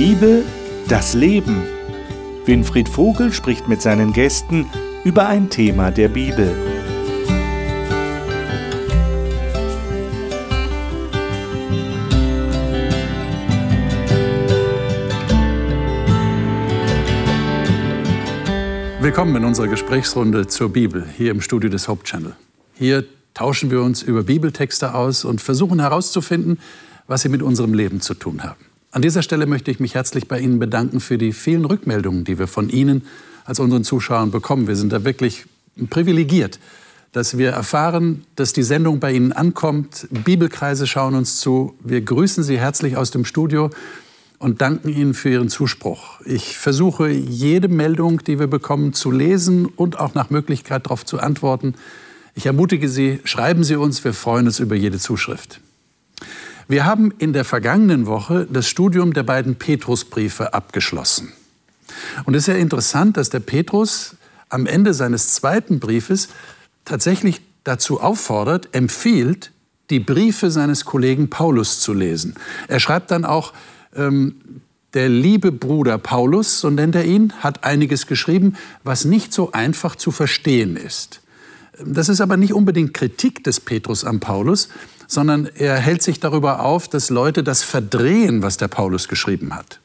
[0.00, 0.44] Bibel,
[0.86, 1.64] das Leben.
[2.44, 4.66] Winfried Vogel spricht mit seinen Gästen
[5.02, 6.54] über ein Thema der Bibel.
[19.00, 22.36] Willkommen in unserer Gesprächsrunde zur Bibel hier im Studio des Hope Channel.
[22.74, 23.04] Hier
[23.34, 26.60] tauschen wir uns über Bibeltexte aus und versuchen herauszufinden,
[27.08, 28.67] was sie mit unserem Leben zu tun haben.
[28.90, 32.38] An dieser Stelle möchte ich mich herzlich bei Ihnen bedanken für die vielen Rückmeldungen, die
[32.38, 33.02] wir von Ihnen
[33.44, 34.66] als unseren Zuschauern bekommen.
[34.66, 35.44] Wir sind da wirklich
[35.90, 36.58] privilegiert,
[37.12, 40.08] dass wir erfahren, dass die Sendung bei Ihnen ankommt.
[40.10, 41.74] Bibelkreise schauen uns zu.
[41.84, 43.70] Wir grüßen Sie herzlich aus dem Studio
[44.38, 46.22] und danken Ihnen für Ihren Zuspruch.
[46.24, 51.20] Ich versuche, jede Meldung, die wir bekommen, zu lesen und auch nach Möglichkeit darauf zu
[51.20, 51.74] antworten.
[52.34, 55.60] Ich ermutige Sie, schreiben Sie uns, wir freuen uns über jede Zuschrift.
[56.68, 61.32] Wir haben in der vergangenen Woche das Studium der beiden Petrusbriefe abgeschlossen.
[62.24, 64.16] Und es ist ja interessant, dass der Petrus
[64.50, 66.28] am Ende seines zweiten Briefes
[66.84, 69.50] tatsächlich dazu auffordert, empfiehlt,
[69.88, 72.34] die Briefe seines Kollegen Paulus zu lesen.
[72.68, 73.54] Er schreibt dann auch,
[73.96, 74.34] ähm,
[74.92, 79.96] der liebe Bruder Paulus, so nennt er ihn, hat einiges geschrieben, was nicht so einfach
[79.96, 81.20] zu verstehen ist.
[81.84, 84.68] Das ist aber nicht unbedingt Kritik des Petrus am Paulus,
[85.06, 89.80] sondern er hält sich darüber auf, dass Leute das verdrehen, was der Paulus geschrieben hat.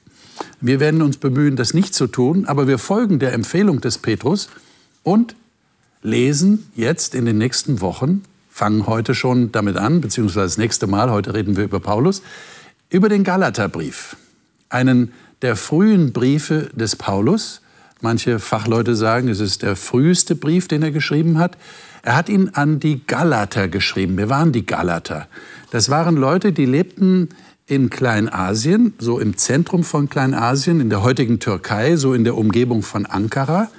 [0.60, 4.50] Wir werden uns bemühen, das nicht zu tun, aber wir folgen der Empfehlung des Petrus
[5.04, 5.36] und
[6.02, 11.12] lesen jetzt in den nächsten Wochen, fangen heute schon damit an, beziehungsweise das nächste Mal,
[11.12, 12.22] heute reden wir über Paulus,
[12.90, 14.16] über den Galaterbrief,
[14.70, 17.62] einen der frühen Briefe des Paulus.
[18.04, 21.58] Manche Fachleute sagen, es ist der früheste Brief, den er geschrieben hat.
[22.02, 24.18] Er hat ihn an die Galater geschrieben.
[24.18, 25.30] Wer waren die Galater?
[25.72, 27.30] Das waren Leute, die lebten
[27.66, 32.84] in Kleinasien, so im Zentrum von Kleinasien, in der heutigen Türkei, so in der Umgebung
[32.84, 33.70] von Ankara.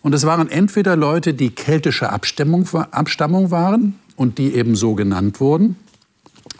[0.00, 5.38] Und es waren entweder Leute, die keltische Abstammung, Abstammung waren und die eben so genannt
[5.38, 5.76] wurden,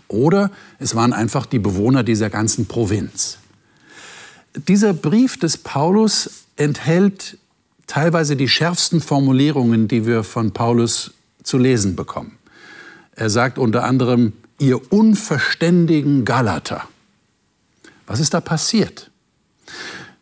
[0.06, 3.38] oder es waren einfach die Bewohner dieser ganzen Provinz.
[4.68, 7.38] Dieser Brief des Paulus enthält
[7.86, 12.38] teilweise die schärfsten Formulierungen, die wir von Paulus zu lesen bekommen.
[13.14, 16.88] Er sagt unter anderem, ihr unverständigen Galater.
[18.06, 19.10] Was ist da passiert?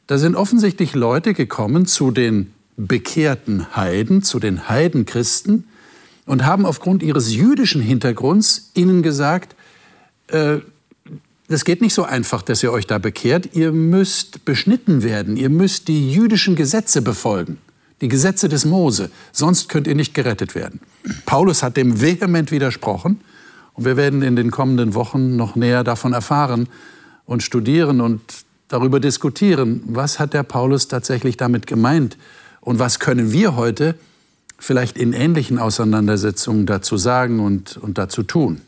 [0.06, 5.68] Da sind offensichtlich Leute gekommen zu den bekehrten Heiden, zu den Heidenchristen
[6.26, 9.54] und haben aufgrund ihres jüdischen Hintergrunds ihnen gesagt,
[10.28, 10.58] äh,
[11.50, 13.56] das geht nicht so einfach, dass ihr euch da bekehrt.
[13.56, 15.37] Ihr müsst beschnitten werden.
[15.37, 17.59] Ihr müsst die jüdischen Gesetze befolgen.
[18.00, 19.11] Die Gesetze des Mose.
[19.33, 20.78] Sonst könnt ihr nicht gerettet werden.
[21.27, 23.21] Paulus hat dem vehement widersprochen.
[23.75, 26.69] Und wir werden in den kommenden Wochen noch näher davon erfahren
[27.27, 28.21] und studieren und
[28.69, 32.16] darüber diskutieren, was hat der Paulus tatsächlich damit gemeint
[32.60, 33.97] und was können wir heute
[34.56, 38.60] vielleicht in ähnlichen Auseinandersetzungen dazu sagen und, und dazu tun.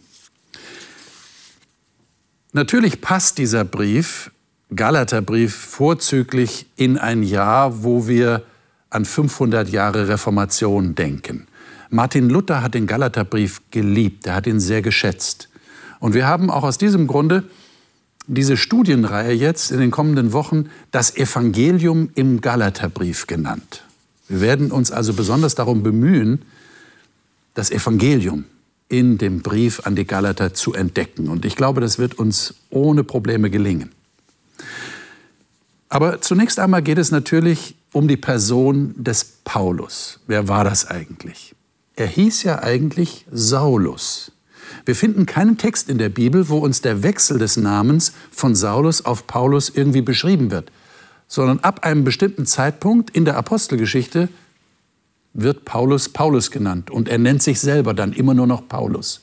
[2.55, 4.31] Natürlich passt dieser Brief,
[4.75, 8.43] Galaterbrief, vorzüglich in ein Jahr, wo wir
[8.91, 11.47] an 500 Jahre Reformation denken.
[11.89, 15.49] Martin Luther hat den Galaterbrief geliebt, er hat ihn sehr geschätzt.
[15.99, 17.45] Und wir haben auch aus diesem Grunde
[18.27, 23.83] diese Studienreihe jetzt in den kommenden Wochen das Evangelium im Galaterbrief genannt.
[24.29, 26.43] Wir werden uns also besonders darum bemühen,
[27.55, 28.45] das Evangelium
[28.93, 31.31] in dem Brief an die Galater zu entdecken.
[31.31, 33.91] Und ich glaube, das wird uns ohne Probleme gelingen.
[35.89, 40.21] Aber zunächst einmal geht es natürlich um die Person des Paulus.
[40.27, 41.55] Wer war das eigentlich?
[41.97, 44.33] Er hieß ja eigentlich Saulus.
[44.85, 49.03] Wir finden keinen Text in der Bibel, wo uns der Wechsel des Namens von Saulus
[49.07, 50.71] auf Paulus irgendwie beschrieben wird,
[51.29, 54.29] sondern ab einem bestimmten Zeitpunkt in der Apostelgeschichte
[55.35, 59.21] wird Paulus Paulus genannt und er nennt sich selber dann immer nur noch Paulus.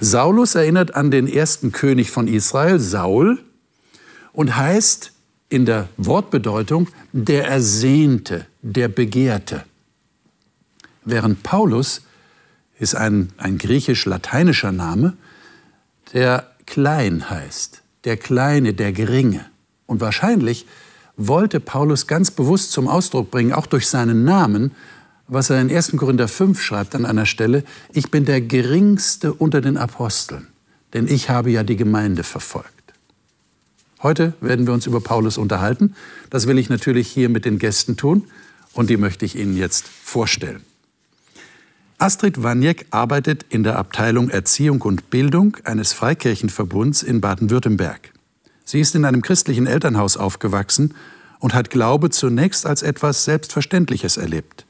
[0.00, 3.38] Saulus erinnert an den ersten König von Israel, Saul,
[4.32, 5.12] und heißt
[5.48, 9.64] in der Wortbedeutung der Ersehnte, der Begehrte.
[11.04, 12.02] Während Paulus
[12.78, 15.16] ist ein, ein griechisch-lateinischer Name,
[16.12, 19.46] der klein heißt, der Kleine, der Geringe.
[19.86, 20.66] Und wahrscheinlich
[21.16, 24.72] wollte Paulus ganz bewusst zum Ausdruck bringen, auch durch seinen Namen,
[25.28, 25.92] was er in 1.
[25.96, 30.48] Korinther 5 schreibt an einer Stelle, ich bin der geringste unter den Aposteln,
[30.94, 32.72] denn ich habe ja die Gemeinde verfolgt.
[34.02, 35.94] Heute werden wir uns über Paulus unterhalten.
[36.30, 38.24] Das will ich natürlich hier mit den Gästen tun
[38.72, 40.62] und die möchte ich Ihnen jetzt vorstellen.
[41.98, 48.12] Astrid Waniek arbeitet in der Abteilung Erziehung und Bildung eines Freikirchenverbunds in Baden-Württemberg.
[48.64, 50.94] Sie ist in einem christlichen Elternhaus aufgewachsen
[51.40, 54.64] und hat Glaube zunächst als etwas Selbstverständliches erlebt.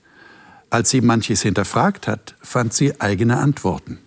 [0.70, 3.98] Als sie manches hinterfragt hat, fand sie eigene Antworten.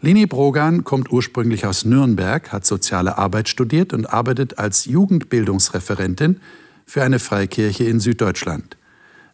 [0.00, 6.40] Leni Brogan kommt ursprünglich aus Nürnberg, hat soziale Arbeit studiert und arbeitet als Jugendbildungsreferentin
[6.86, 8.78] für eine Freikirche in Süddeutschland.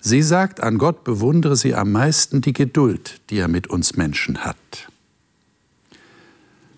[0.00, 4.38] Sie sagt, an Gott bewundere sie am meisten die Geduld, die er mit uns Menschen
[4.38, 4.56] hat.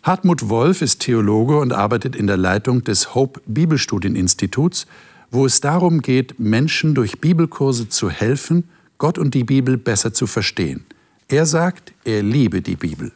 [0.03, 4.87] Hartmut Wolf ist Theologe und arbeitet in der Leitung des Hope Bibelstudieninstituts,
[5.31, 10.27] wo es darum geht, Menschen durch Bibelkurse zu helfen, Gott und die Bibel besser zu
[10.27, 10.85] verstehen.
[11.29, 13.13] Er sagt, er liebe die Bibel.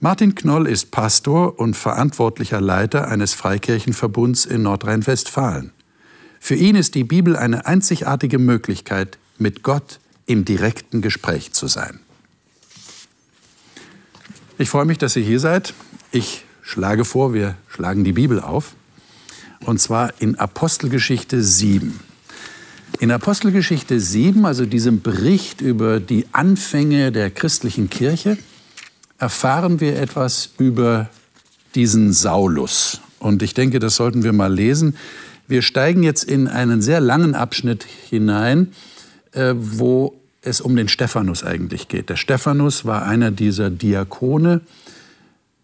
[0.00, 5.72] Martin Knoll ist Pastor und verantwortlicher Leiter eines Freikirchenverbunds in Nordrhein-Westfalen.
[6.40, 12.00] Für ihn ist die Bibel eine einzigartige Möglichkeit, mit Gott im direkten Gespräch zu sein.
[14.58, 15.72] Ich freue mich, dass ihr hier seid.
[16.12, 18.74] Ich schlage vor, wir schlagen die Bibel auf.
[19.60, 22.00] Und zwar in Apostelgeschichte 7.
[23.00, 28.38] In Apostelgeschichte 7, also diesem Bericht über die Anfänge der christlichen Kirche,
[29.18, 31.08] erfahren wir etwas über
[31.74, 33.00] diesen Saulus.
[33.18, 34.96] Und ich denke, das sollten wir mal lesen.
[35.48, 38.72] Wir steigen jetzt in einen sehr langen Abschnitt hinein,
[39.32, 42.10] äh, wo es um den Stephanus eigentlich geht.
[42.10, 44.60] Der Stephanus war einer dieser Diakone,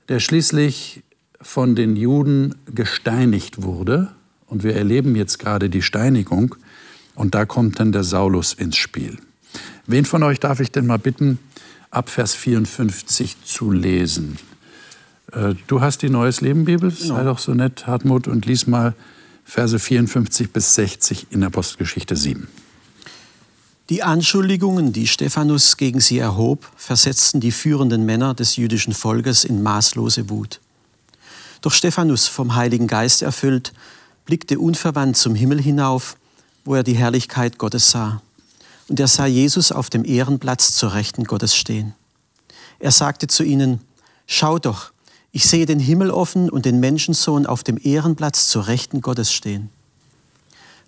[0.08, 1.02] der schließlich
[1.40, 4.12] von den Juden gesteinigt wurde.
[4.46, 6.56] Und wir erleben jetzt gerade die Steinigung.
[7.14, 9.18] Und da kommt dann der Saulus ins Spiel.
[9.86, 11.38] Wen von euch darf ich denn mal bitten,
[11.90, 14.38] ab Vers 54 zu lesen.
[15.32, 17.16] Äh, du hast die Neues Leben Bibel, genau.
[17.16, 18.94] sei doch so nett, Hartmut, und lies mal
[19.44, 22.46] Verse 54 bis 60 in Apostelgeschichte 7.
[23.88, 29.64] Die Anschuldigungen, die Stephanus gegen sie erhob, versetzten die führenden Männer des jüdischen Volkes in
[29.64, 30.60] maßlose Wut.
[31.60, 33.72] Doch Stephanus, vom Heiligen Geist erfüllt,
[34.24, 36.16] blickte unverwandt zum Himmel hinauf,
[36.64, 38.22] wo er die Herrlichkeit Gottes sah
[38.90, 41.94] und er sah Jesus auf dem Ehrenplatz zur Rechten Gottes stehen.
[42.80, 43.80] Er sagte zu ihnen,
[44.26, 44.90] Schau doch,
[45.30, 49.70] ich sehe den Himmel offen und den Menschensohn auf dem Ehrenplatz zur Rechten Gottes stehen.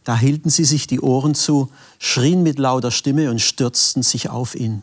[0.02, 1.70] Da hielten sie sich die Ohren zu,
[2.00, 4.82] schrien mit lauter Stimme und stürzten sich auf ihn.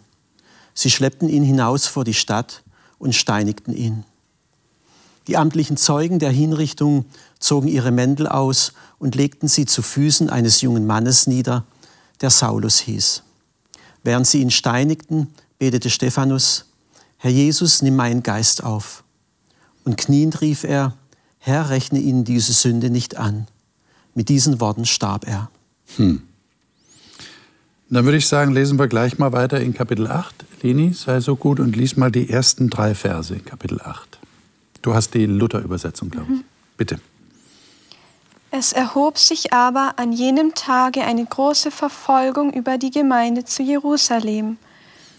[0.74, 2.64] Sie schleppten ihn hinaus vor die Stadt
[3.00, 4.06] und steinigten ihn.
[5.30, 7.06] Die amtlichen Zeugen der Hinrichtung
[7.38, 11.66] zogen ihre Mäntel aus und legten sie zu Füßen eines jungen Mannes nieder,
[12.22, 13.22] der Saulus hieß.
[14.04, 15.28] Während sie ihn steinigten,
[15.60, 16.66] betete Stephanus,
[17.18, 19.04] Herr Jesus, nimm meinen Geist auf.
[19.84, 20.96] Und kniend rief er,
[21.38, 23.48] Herr, rechne ihnen diese Sünde nicht an.
[24.16, 25.52] Mit diesen Worten starb er.
[25.98, 26.24] Hm.
[27.92, 30.34] Dann würde ich sagen, lesen wir gleich mal weiter in Kapitel 8.
[30.64, 34.19] Leni, sei so gut und lies mal die ersten drei Verse in Kapitel 8.
[34.82, 36.40] Du hast die Luther-Übersetzung, glaube ich.
[36.40, 36.44] Mhm.
[36.78, 37.00] Bitte.
[38.52, 44.58] Es erhob sich aber an jenem Tage eine große Verfolgung über die Gemeinde zu Jerusalem,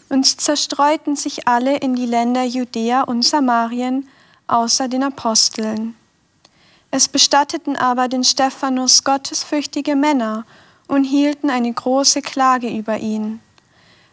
[0.08, 4.08] und zerstreuten sich alle in die Länder Judäa und Samarien,
[4.48, 5.94] außer den Aposteln.
[6.90, 10.44] Es bestatteten aber den Stephanus gottesfürchtige Männer
[10.88, 13.40] und hielten eine große Klage über ihn.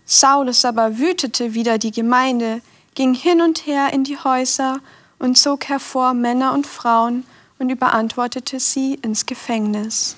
[0.05, 2.61] Saulus aber wütete wieder die Gemeinde,
[2.94, 4.80] ging hin und her in die Häuser
[5.19, 7.24] und zog hervor Männer und Frauen,
[7.59, 10.16] und überantwortete sie ins Gefängnis.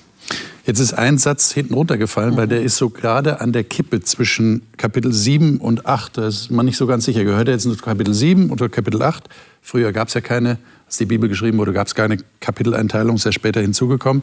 [0.66, 4.62] Jetzt ist ein Satz hinten runtergefallen, weil der ist so gerade an der Kippe zwischen
[4.76, 6.18] Kapitel 7 und 8.
[6.18, 7.24] Da ist man nicht so ganz sicher.
[7.24, 9.28] Gehört er jetzt zu Kapitel 7 oder Kapitel 8?
[9.62, 13.24] Früher gab es ja keine, als die Bibel geschrieben wurde, gab es keine Kapiteleinteilung, ist
[13.24, 14.22] ja später hinzugekommen.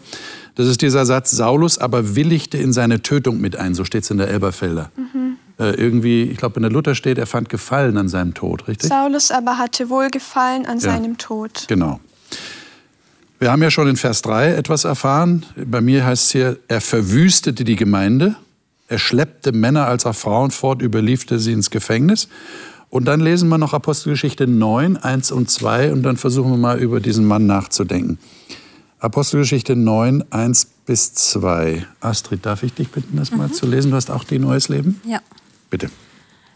[0.55, 4.11] Das ist dieser Satz, Saulus aber willigte in seine Tötung mit ein, so steht es
[4.11, 4.91] in der Elberfelder.
[4.95, 5.37] Mhm.
[5.59, 8.89] Äh, irgendwie, ich glaube, in der Luther steht, er fand Gefallen an seinem Tod, richtig?
[8.89, 11.65] Saulus aber hatte Wohlgefallen an ja, seinem Tod.
[11.67, 11.99] Genau.
[13.39, 15.45] Wir haben ja schon in Vers 3 etwas erfahren.
[15.55, 18.35] Bei mir heißt es hier, er verwüstete die Gemeinde,
[18.87, 22.29] er schleppte Männer als auch Frauen fort, überlieferte sie ins Gefängnis.
[22.89, 26.79] Und dann lesen wir noch Apostelgeschichte 9, 1 und 2 und dann versuchen wir mal
[26.79, 28.17] über diesen Mann nachzudenken.
[28.99, 31.85] Apostelgeschichte 9, 1 bis 2.
[31.99, 33.37] Astrid, darf ich dich bitten, das mhm.
[33.37, 33.91] mal zu lesen?
[33.91, 35.01] Du hast auch die Neues Leben?
[35.05, 35.19] Ja.
[35.69, 35.89] Bitte.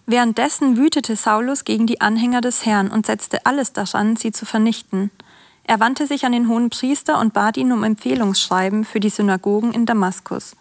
[0.06, 5.12] Währenddessen wütete Saulus gegen die Anhänger des Herrn und setzte alles daran, sie zu vernichten.
[5.64, 9.74] Er wandte sich an den hohen Priester und bat ihn um Empfehlungsschreiben für die Synagogen
[9.74, 10.56] in Damaskus.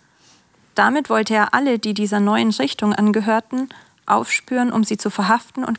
[0.74, 3.68] Damit wollte er alle, die dieser neuen Richtung angehörten,
[4.06, 5.78] aufspüren, um sie zu verhaften und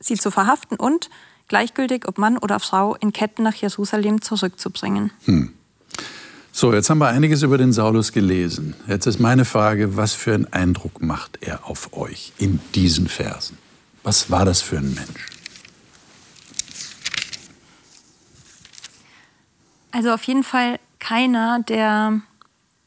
[0.00, 1.10] sie zu verhaften und
[1.46, 5.10] gleichgültig ob Mann oder Frau in Ketten nach Jerusalem zurückzubringen.
[5.24, 5.54] Hm.
[6.52, 8.74] So, jetzt haben wir einiges über den Saulus gelesen.
[8.86, 13.58] Jetzt ist meine Frage, was für einen Eindruck macht er auf euch in diesen Versen?
[14.02, 15.26] Was war das für ein Mensch?
[19.90, 22.20] Also auf jeden Fall keiner, der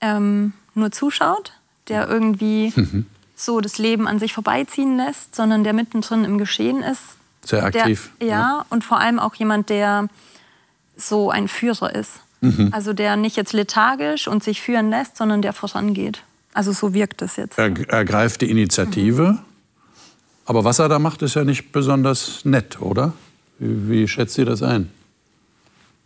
[0.01, 1.53] ähm, nur zuschaut,
[1.87, 3.05] der irgendwie mhm.
[3.35, 7.17] so das Leben an sich vorbeiziehen lässt, sondern der mittendrin im Geschehen ist.
[7.45, 8.11] Sehr aktiv.
[8.19, 10.07] Der, ja, ja, und vor allem auch jemand, der
[10.95, 12.20] so ein Führer ist.
[12.41, 12.69] Mhm.
[12.71, 16.23] Also der nicht jetzt lethargisch und sich führen lässt, sondern der vorangeht.
[16.53, 17.57] Also so wirkt es jetzt.
[17.57, 19.33] Er ergreift die Initiative.
[19.33, 19.39] Mhm.
[20.45, 23.13] Aber was er da macht, ist ja nicht besonders nett, oder?
[23.59, 24.91] Wie, wie schätzt ihr das ein?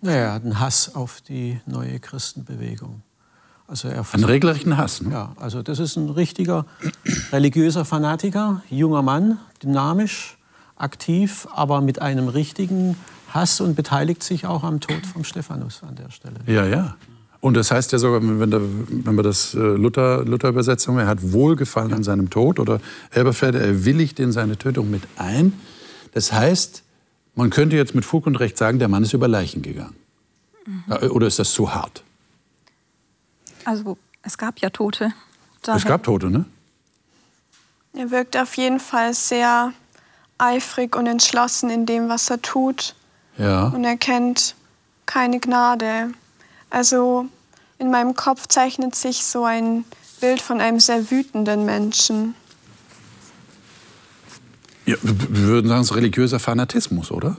[0.02, 3.02] Naja, er hat einen Hass auf die neue Christenbewegung.
[3.68, 5.02] Also er einen regelrechten Hass.
[5.02, 5.12] Ne?
[5.12, 6.66] Ja, also das ist ein richtiger
[7.32, 10.38] religiöser Fanatiker, junger Mann, dynamisch,
[10.76, 12.98] aktiv, aber mit einem richtigen
[13.36, 16.36] Hass und beteiligt sich auch am Tod von Stephanus an der Stelle.
[16.48, 16.96] Ja, ja.
[17.42, 21.32] Und das heißt ja sogar, wenn, da, wenn wir das äh, Luther, Luther-Übersetzung, er hat
[21.32, 22.80] Wohlgefallen an seinem Tod oder
[23.12, 25.54] Elberfelder, er willigt in seine Tötung mit ein.
[26.14, 26.82] Das heißt,
[27.36, 29.96] man könnte jetzt mit Fug und Recht sagen, der Mann ist über Leichen gegangen.
[30.66, 31.12] Mhm.
[31.12, 32.04] Oder ist das zu hart?
[33.66, 35.12] Also es gab ja Tote.
[35.62, 35.78] Daher.
[35.78, 36.46] Es gab Tote, ne?
[37.94, 39.72] Er wirkt auf jeden Fall sehr
[40.38, 42.96] eifrig und entschlossen in dem, was er tut.
[43.38, 43.68] Ja.
[43.68, 44.56] Und er kennt
[45.06, 46.12] keine Gnade.
[46.70, 47.28] Also
[47.78, 49.86] in meinem Kopf zeichnet sich so ein
[50.22, 52.36] Bild von einem sehr wütenden Menschen.
[54.86, 57.38] Ja, wir würden sagen, es ist religiöser Fanatismus, oder?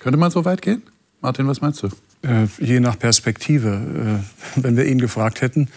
[0.00, 0.82] Könnte man so weit gehen?
[1.20, 1.88] Martin, was meinst du?
[2.22, 4.22] Äh, je nach Perspektive.
[4.56, 5.68] Äh, wenn wir ihn gefragt hätten,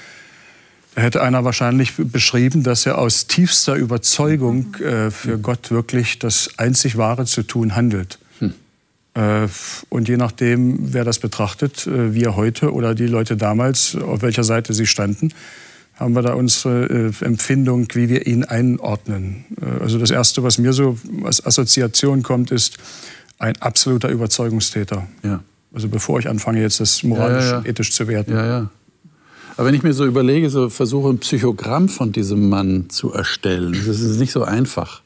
[0.96, 6.52] da hätte einer wahrscheinlich beschrieben, dass er aus tiefster Überzeugung äh, für Gott wirklich das
[6.58, 8.20] einzig Wahre zu tun handelt.
[9.20, 9.48] Äh,
[9.90, 14.44] und je nachdem, wer das betrachtet, äh, wir heute oder die Leute damals, auf welcher
[14.44, 15.34] Seite sie standen,
[15.96, 19.44] haben wir da unsere äh, Empfindung, wie wir ihn einordnen.
[19.82, 22.78] Also das Erste, was mir so als Assoziation kommt, ist
[23.38, 25.08] ein absoluter Überzeugungstäter.
[25.24, 25.44] Ja.
[25.74, 28.32] Also bevor ich anfange, jetzt das moralisch, ja, ja, ethisch zu werten.
[28.32, 28.70] Ja, ja.
[29.58, 33.74] Aber wenn ich mir so überlege, so versuche ein Psychogramm von diesem Mann zu erstellen,
[33.74, 35.02] das ist nicht so einfach.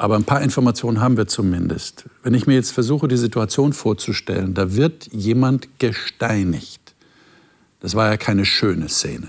[0.00, 2.06] Aber ein paar Informationen haben wir zumindest.
[2.22, 6.94] Wenn ich mir jetzt versuche, die Situation vorzustellen, da wird jemand gesteinigt.
[7.80, 9.28] Das war ja keine schöne Szene.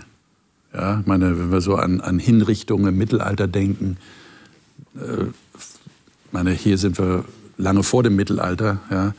[0.74, 3.98] Ja, ich meine, wenn wir so an, an Hinrichtungen im Mittelalter denken,
[4.96, 5.26] äh,
[6.32, 7.26] meine, hier sind wir
[7.58, 9.14] lange vor dem Mittelalter, ja,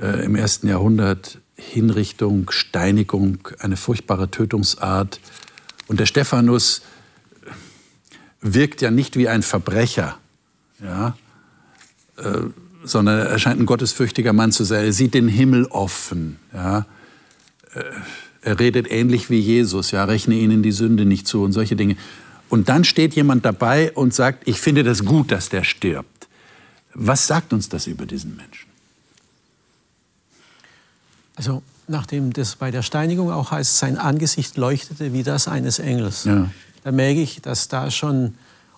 [0.00, 5.18] äh, im ersten Jahrhundert Hinrichtung, Steinigung, eine furchtbare Tötungsart.
[5.88, 6.82] Und der Stephanus
[8.40, 10.20] wirkt ja nicht wie ein Verbrecher,
[10.82, 11.16] ja,
[12.16, 12.40] äh,
[12.84, 14.84] sondern er scheint ein gottesfürchtiger Mann zu sein.
[14.84, 16.38] Er sieht den Himmel offen.
[16.52, 16.86] Ja.
[17.74, 17.84] Äh,
[18.42, 21.96] er redet ähnlich wie Jesus, ja, rechne ihnen die Sünde nicht zu und solche Dinge.
[22.48, 26.28] Und dann steht jemand dabei und sagt, ich finde das gut, dass der stirbt.
[26.94, 28.68] Was sagt uns das über diesen Menschen?
[31.36, 36.24] Also nachdem das bei der Steinigung auch heißt, sein Angesicht leuchtete wie das eines Engels,
[36.24, 36.50] ja.
[36.84, 38.34] da merke ich, dass da schon,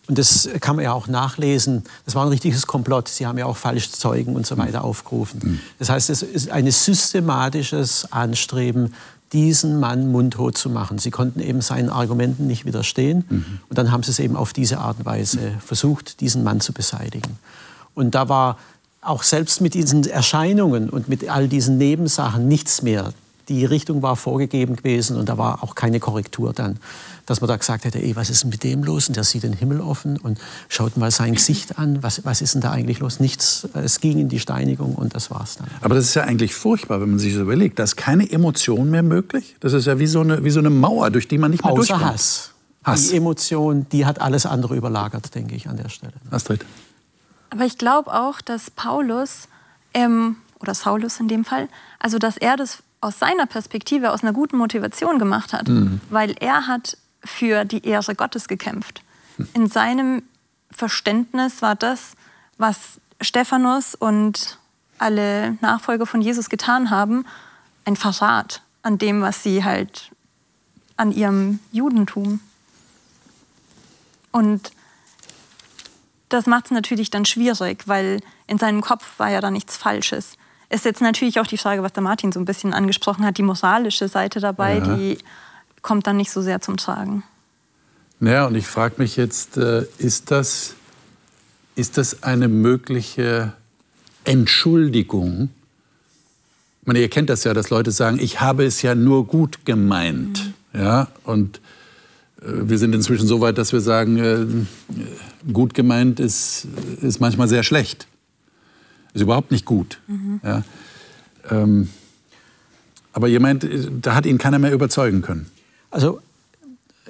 [0.09, 3.09] und das kann man ja auch nachlesen, das war ein richtiges Komplott.
[3.09, 5.41] Sie haben ja auch falsche Zeugen und so weiter aufgerufen.
[5.43, 5.61] Mhm.
[5.79, 8.95] Das heißt, es ist ein systematisches Anstreben,
[9.33, 10.99] diesen Mann mundtot zu machen.
[10.99, 13.25] Sie konnten eben seinen Argumenten nicht widerstehen.
[13.29, 13.61] Mhm.
[13.69, 16.73] Und dann haben sie es eben auf diese Art und Weise versucht, diesen Mann zu
[16.73, 17.39] beseitigen.
[17.95, 18.59] Und da war
[19.03, 23.13] auch selbst mit diesen Erscheinungen und mit all diesen Nebensachen nichts mehr.
[23.51, 26.79] Die Richtung war vorgegeben gewesen und da war auch keine Korrektur dann
[27.31, 29.07] dass man da gesagt hätte, ey, was ist denn mit dem los?
[29.07, 32.03] Und der sieht den Himmel offen und schaut mal sein Gesicht an.
[32.03, 33.21] Was, was ist denn da eigentlich los?
[33.21, 33.69] Nichts.
[33.73, 35.69] Es ging in die Steinigung und das war's dann.
[35.81, 37.79] Aber das ist ja eigentlich furchtbar, wenn man sich so überlegt.
[37.79, 39.55] Da ist keine Emotion mehr möglich.
[39.61, 41.73] Das ist ja wie so eine, wie so eine Mauer, durch die man nicht mehr
[41.73, 42.05] Außer durchkommt.
[42.05, 42.51] Hass.
[42.83, 43.11] Hass.
[43.11, 46.15] Die Emotion, die hat alles andere überlagert, denke ich, an der Stelle.
[46.33, 46.67] Astrid.
[47.51, 49.47] Aber ich glaube auch, dass Paulus,
[49.95, 51.69] ähm, oder Saulus in dem Fall,
[52.01, 55.69] also dass er das aus seiner Perspektive, aus einer guten Motivation gemacht hat.
[55.69, 56.01] Mhm.
[56.11, 59.03] Weil er hat für die Ehre Gottes gekämpft.
[59.55, 60.23] In seinem
[60.71, 62.13] Verständnis war das,
[62.59, 64.59] was Stephanus und
[64.99, 67.25] alle Nachfolger von Jesus getan haben,
[67.85, 70.11] ein Verrat an dem, was sie halt
[70.97, 72.41] an ihrem Judentum.
[74.31, 74.73] Und
[76.29, 80.37] das macht es natürlich dann schwierig, weil in seinem Kopf war ja da nichts Falsches.
[80.71, 83.43] Ist jetzt natürlich auch die Frage, was der Martin so ein bisschen angesprochen hat, die
[83.43, 84.97] moralische Seite dabei, ja.
[84.97, 85.19] die
[85.83, 87.25] kommt dann nicht so sehr zum Tragen.
[88.21, 90.75] Naja, und ich frage mich jetzt, äh, ist das,
[91.75, 93.55] ist das eine mögliche
[94.25, 95.49] Entschuldigung?
[96.83, 99.65] Ich meine, ihr kennt das ja, dass Leute sagen, ich habe es ja nur gut
[99.65, 100.55] gemeint.
[100.73, 100.81] Mhm.
[100.81, 101.61] Ja, und
[102.43, 106.69] äh, wir sind inzwischen so weit, dass wir sagen, äh, gut gemeint ist,
[107.01, 108.07] ist manchmal sehr schlecht.
[109.15, 109.99] Ist überhaupt nicht gut.
[110.07, 110.41] Mhm.
[110.45, 110.63] Ja,
[111.51, 111.89] ähm,
[113.13, 113.67] Aber ihr meint,
[114.03, 115.47] da hat ihn keiner mehr überzeugen können?
[115.91, 116.21] Also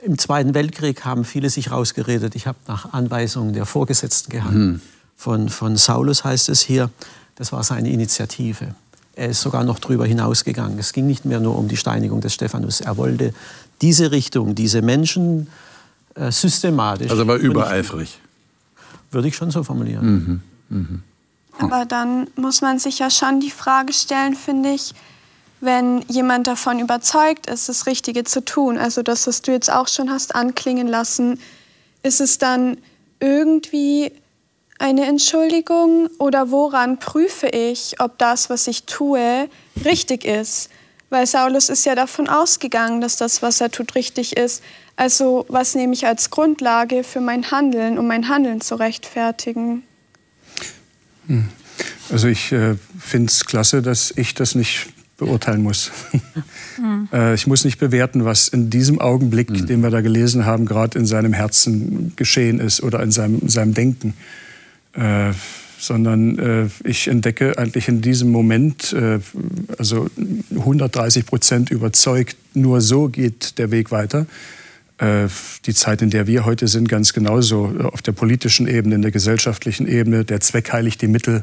[0.03, 2.35] im Zweiten Weltkrieg haben viele sich rausgeredet.
[2.35, 4.73] Ich habe nach Anweisungen der Vorgesetzten gehandelt.
[4.73, 4.81] Mhm.
[5.17, 6.89] Von, von Saulus heißt es hier,
[7.35, 8.75] das war seine Initiative.
[9.15, 10.79] Er ist sogar noch darüber hinausgegangen.
[10.79, 12.81] Es ging nicht mehr nur um die Steinigung des Stephanus.
[12.81, 13.35] Er wollte
[13.83, 15.49] diese Richtung, diese Menschen
[16.15, 17.11] äh, systematisch.
[17.11, 18.19] Also war übereifrig.
[19.11, 20.41] Würde ich schon so formulieren.
[20.71, 20.79] Mhm.
[20.79, 21.03] Mhm.
[21.61, 24.95] Aber dann muss man sich ja schon die Frage stellen, finde ich,
[25.61, 29.89] wenn jemand davon überzeugt ist, das Richtige zu tun, also das, was du jetzt auch
[29.89, 31.39] schon hast anklingen lassen,
[32.03, 32.79] ist es dann
[33.21, 34.13] irgendwie
[34.79, 39.51] eine Entschuldigung oder woran prüfe ich, ob das, was ich tue,
[39.85, 40.71] richtig ist?
[41.11, 44.63] Weil Saulus ist ja davon ausgegangen, dass das, was er tut, richtig ist.
[44.97, 49.83] Also was nehme ich als Grundlage für mein Handeln, um mein Handeln zu rechtfertigen?
[51.31, 51.45] Hm.
[52.11, 55.93] Also ich äh, finde es klasse, dass ich das nicht beurteilen muss.
[56.77, 57.09] Mhm.
[57.13, 59.67] äh, ich muss nicht bewerten, was in diesem Augenblick, mhm.
[59.67, 63.49] den wir da gelesen haben, gerade in seinem Herzen geschehen ist oder in seinem, in
[63.49, 64.15] seinem Denken.
[64.95, 65.33] Äh,
[65.79, 69.21] sondern äh, ich entdecke eigentlich in diesem Moment, äh,
[69.79, 70.09] also
[70.51, 74.27] 130 Prozent überzeugt, nur so geht der Weg weiter.
[75.01, 75.29] Äh,
[75.65, 79.11] die Zeit, in der wir heute sind, ganz genauso auf der politischen Ebene, in der
[79.11, 80.25] gesellschaftlichen Ebene.
[80.25, 81.43] Der Zweck heiligt die Mittel.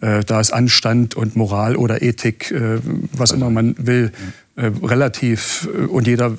[0.00, 2.78] Äh, da ist Anstand und Moral oder Ethik, äh,
[3.12, 4.12] was immer man will,
[4.58, 6.32] relativ und jeder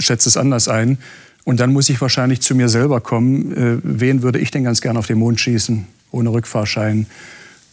[0.00, 0.98] schätzt es anders ein.
[1.44, 3.80] Und dann muss ich wahrscheinlich zu mir selber kommen.
[3.84, 7.06] wen würde ich denn ganz gerne auf den Mond schießen, ohne Rückfahrschein?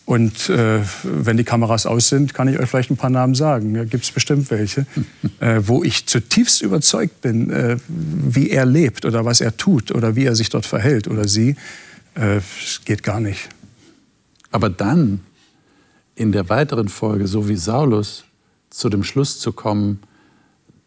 [0.08, 3.74] Und äh, wenn die Kameras aus sind, kann ich euch vielleicht ein paar Namen sagen.
[3.74, 4.86] Da gibt es bestimmt welche,
[5.42, 10.16] äh, wo ich zutiefst überzeugt bin, äh, wie er lebt oder was er tut oder
[10.16, 11.58] wie er sich dort verhält oder sie.
[12.16, 13.50] Äh, es geht gar nicht.
[14.50, 15.20] Aber dann
[16.16, 18.24] in der weiteren Folge, so wie Saulus,
[18.70, 20.00] zu dem Schluss zu kommen,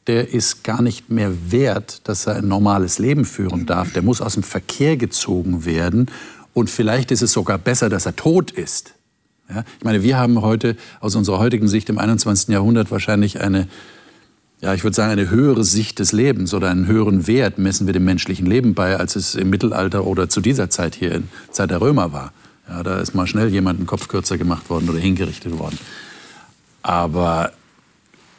[0.06, 3.92] der ist gar nicht mehr wert, dass er ein normales Leben führen darf.
[3.92, 6.06] Der muss aus dem Verkehr gezogen werden.
[6.54, 8.94] Und vielleicht ist es sogar besser, dass er tot ist
[9.54, 9.64] ja?
[9.78, 12.48] Ich meine, wir haben heute aus unserer heutigen Sicht im 21.
[12.48, 13.68] Jahrhundert wahrscheinlich eine,
[14.60, 17.92] ja, ich würde sagen, eine höhere Sicht des Lebens oder einen höheren Wert messen wir
[17.92, 21.70] dem menschlichen Leben bei, als es im Mittelalter oder zu dieser Zeit hier in Zeit
[21.70, 22.32] der Römer war.
[22.68, 25.78] Ja, da ist mal schnell jemand ein Kopf kürzer gemacht worden oder hingerichtet worden.
[26.82, 27.52] Aber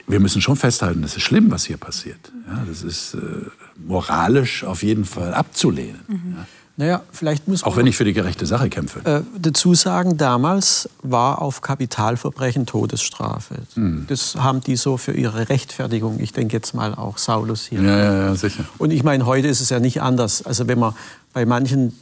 [0.08, 2.32] wir müssen schon festhalten, das ist schlimm, was hier passiert.
[2.48, 3.18] Ja, das ist äh,
[3.78, 6.02] moralisch auf jeden Fall abzulehnen.
[6.08, 6.36] Mhm.
[6.38, 6.48] Ja.
[6.78, 9.02] Naja, vielleicht muss Auch wenn ich für die gerechte Sache kämpfe.
[9.04, 13.56] Äh, dazu sagen, damals war auf Kapitalverbrechen Todesstrafe.
[13.76, 14.06] Mhm.
[14.08, 16.20] Das haben die so für ihre Rechtfertigung.
[16.20, 17.82] Ich denke jetzt mal auch Saulus hier.
[17.82, 18.64] Ja, ja, ja, sicher.
[18.78, 20.44] Und ich meine, heute ist es ja nicht anders.
[20.46, 20.96] Also wenn man
[21.34, 21.94] bei manchen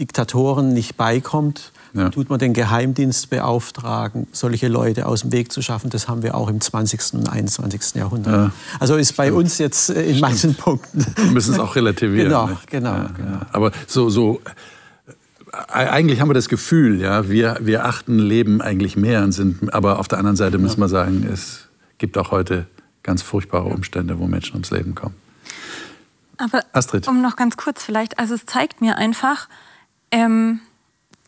[0.00, 2.10] Diktatoren nicht beikommt, ja.
[2.10, 5.90] tut man den Geheimdienst beauftragen, solche Leute aus dem Weg zu schaffen.
[5.90, 7.14] Das haben wir auch im 20.
[7.14, 7.94] und 21.
[7.94, 8.34] Jahrhundert.
[8.34, 8.52] Ja.
[8.80, 9.38] Also ist bei Stimmt.
[9.38, 10.20] uns jetzt äh, in Stimmt.
[10.20, 11.06] manchen Punkten.
[11.16, 12.28] Wir müssen es auch relativieren.
[12.28, 13.40] Genau, genau, ja, genau.
[13.52, 14.40] Aber so, so
[15.52, 19.72] äh, eigentlich haben wir das Gefühl, ja, wir, wir achten Leben eigentlich mehr und sind,
[19.72, 21.68] aber auf der anderen Seite müssen wir sagen, es
[21.98, 22.66] gibt auch heute
[23.02, 25.14] ganz furchtbare Umstände, wo Menschen ums Leben kommen.
[26.38, 27.08] Aber Astrid.
[27.08, 29.48] um noch ganz kurz vielleicht, also es zeigt mir einfach,
[30.10, 30.60] ähm,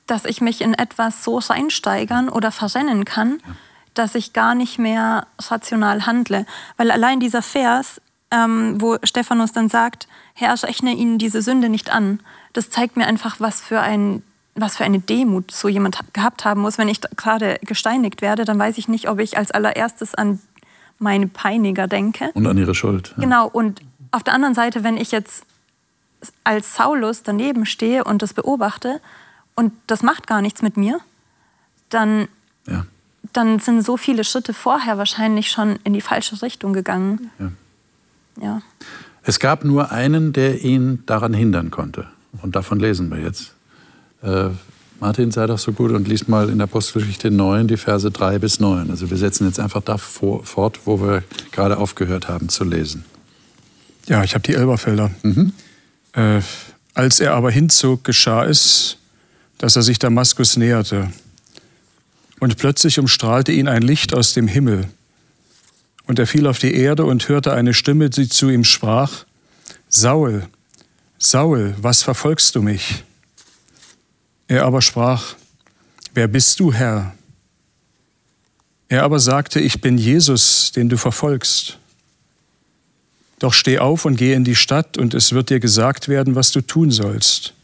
[0.08, 3.54] dass ich mich in etwas so reinsteigern oder verrennen kann, ja.
[3.94, 6.46] dass ich gar nicht mehr rational handle.
[6.76, 11.90] Weil allein dieser Vers, ähm, wo Stephanus dann sagt, Herr, rechne ihnen diese Sünde nicht
[11.90, 12.20] an,
[12.52, 14.22] das zeigt mir einfach, was für ein
[14.60, 16.78] was für eine Demut so jemand gehabt haben muss.
[16.78, 20.40] Wenn ich gerade gesteinigt werde, dann weiß ich nicht, ob ich als allererstes an
[20.98, 22.32] meine Peiniger denke.
[22.34, 23.14] Und an ihre Schuld.
[23.16, 23.22] Ja.
[23.22, 23.46] Genau.
[23.46, 25.44] Und auf der anderen Seite, wenn ich jetzt
[26.44, 29.00] als Saulus daneben stehe und das beobachte,
[29.58, 31.00] und das macht gar nichts mit mir,
[31.88, 32.28] dann,
[32.68, 32.86] ja.
[33.32, 37.32] dann sind so viele Schritte vorher wahrscheinlich schon in die falsche Richtung gegangen.
[37.40, 37.50] Ja.
[38.40, 38.62] ja.
[39.24, 42.06] Es gab nur einen, der ihn daran hindern konnte.
[42.40, 43.52] Und davon lesen wir jetzt.
[44.22, 44.50] Äh,
[45.00, 48.38] Martin, sei doch so gut und liest mal in der Apostelgeschichte 9 die Verse 3
[48.38, 48.92] bis 9.
[48.92, 53.04] Also wir setzen jetzt einfach da vor, fort, wo wir gerade aufgehört haben zu lesen.
[54.06, 55.10] Ja, ich habe die Elberfelder.
[55.24, 55.52] Mhm.
[56.12, 56.42] Äh,
[56.94, 58.98] als er aber hinzog, geschah es,
[59.58, 61.12] dass er sich Damaskus näherte.
[62.40, 64.88] Und plötzlich umstrahlte ihn ein Licht aus dem Himmel.
[66.06, 69.24] Und er fiel auf die Erde und hörte eine Stimme, die zu ihm sprach,
[69.88, 70.46] Saul,
[71.18, 73.04] Saul, was verfolgst du mich?
[74.46, 75.34] Er aber sprach,
[76.18, 77.14] Wer bist du, Herr?
[78.88, 81.78] Er aber sagte, ich bin Jesus, den du verfolgst.
[83.38, 86.50] Doch steh auf und geh in die Stadt, und es wird dir gesagt werden, was
[86.50, 87.54] du tun sollst.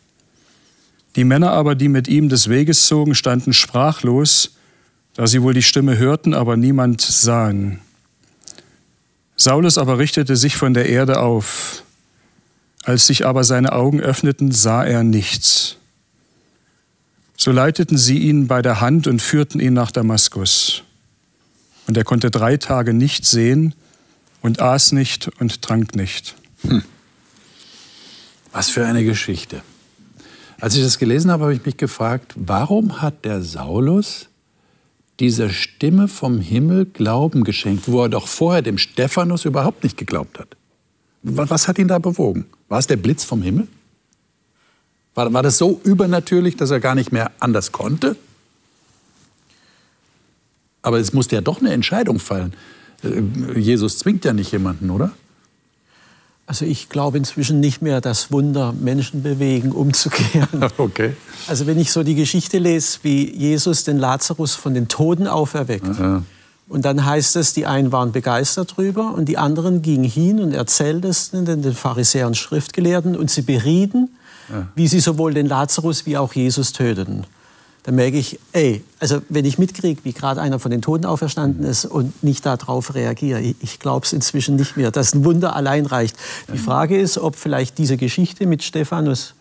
[1.17, 4.57] Die Männer aber, die mit ihm des Weges zogen, standen sprachlos,
[5.15, 7.81] da sie wohl die Stimme hörten, aber niemand sahen.
[9.37, 11.83] Saulus aber richtete sich von der Erde auf.
[12.85, 15.77] Als sich aber seine Augen öffneten, sah er nichts.
[17.37, 20.83] So leiteten sie ihn bei der Hand und führten ihn nach Damaskus.
[21.87, 23.75] Und er konnte drei Tage nicht sehen
[24.41, 26.35] und aß nicht und trank nicht.
[26.63, 26.83] Hm.
[28.53, 29.63] Was für eine Geschichte.
[30.65, 34.31] Als ich das gelesen habe, habe ich mich gefragt, warum hat der Saulus
[35.21, 40.39] dieser Stimme vom Himmel Glauben geschenkt, wo er doch vorher dem Stephanus überhaupt nicht geglaubt
[40.39, 40.57] hat?
[41.23, 42.47] Was hat ihn da bewogen?
[42.71, 43.69] War es der Blitz vom Himmel?
[45.15, 48.17] War, war das so übernatürlich, dass er gar nicht mehr anders konnte?
[50.81, 52.55] Aber es musste ja doch eine Entscheidung fallen.
[53.03, 55.13] Äh, Jesus zwingt ja nicht jemanden, oder?
[56.47, 60.65] Also ich glaube inzwischen nicht mehr, dass Wunder Menschen bewegen, umzukehren.
[60.77, 61.17] Okay.
[61.47, 65.89] Also wenn ich so die Geschichte lese, wie Jesus den Lazarus von den Toten auferweckt.
[65.89, 66.23] Aha.
[66.69, 70.53] Und dann heißt es, die einen waren begeistert drüber und die anderen gingen hin und
[70.53, 74.11] erzählten es den, den Pharisäern Schriftgelehrten und sie berieten,
[74.51, 74.69] ja.
[74.75, 77.27] wie sie sowohl den Lazarus wie auch Jesus töteten
[77.85, 81.65] dann merke ich, ey, also wenn ich mitkriege, wie gerade einer von den Toten auferstanden
[81.65, 85.85] ist und nicht darauf reagiere, ich, glaube es inzwischen nicht mehr, dass ein Wunder allein
[85.85, 86.17] reicht.
[86.53, 89.35] Die Frage ist, ob vielleicht diese Geschichte mit Stephanus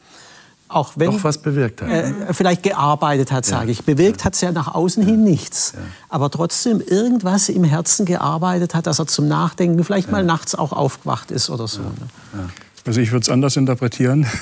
[0.73, 1.89] auch wenn Doch was bewirkt hat.
[1.89, 3.71] Äh, vielleicht gearbeitet hat, sage ja.
[3.73, 3.84] ich.
[3.84, 4.25] Bewirkt ja.
[4.25, 5.10] hat es ja nach außen ja.
[5.10, 5.73] hin nichts.
[6.10, 10.71] Aber trotzdem irgendwas im Herzen gearbeitet hat, dass er zum Nachdenken vielleicht mal nachts auch
[10.71, 11.82] aufgewacht ist oder so.
[11.82, 12.49] Ne?
[12.86, 14.26] Also ich würde es anders interpretieren.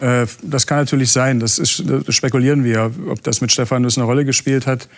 [0.00, 4.04] Äh, das kann natürlich sein, das, ist, das spekulieren wir, ob das mit Stephanus eine
[4.04, 4.88] Rolle gespielt hat.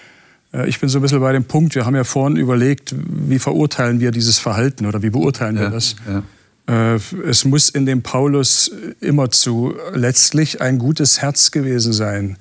[0.53, 3.39] Äh, ich bin so ein bisschen bei dem Punkt, wir haben ja vorhin überlegt, wie
[3.39, 5.97] verurteilen wir dieses Verhalten oder wie beurteilen wir das?
[6.07, 6.95] Ja.
[6.95, 12.37] Äh, es muss in dem Paulus immerzu letztlich ein gutes Herz gewesen sein.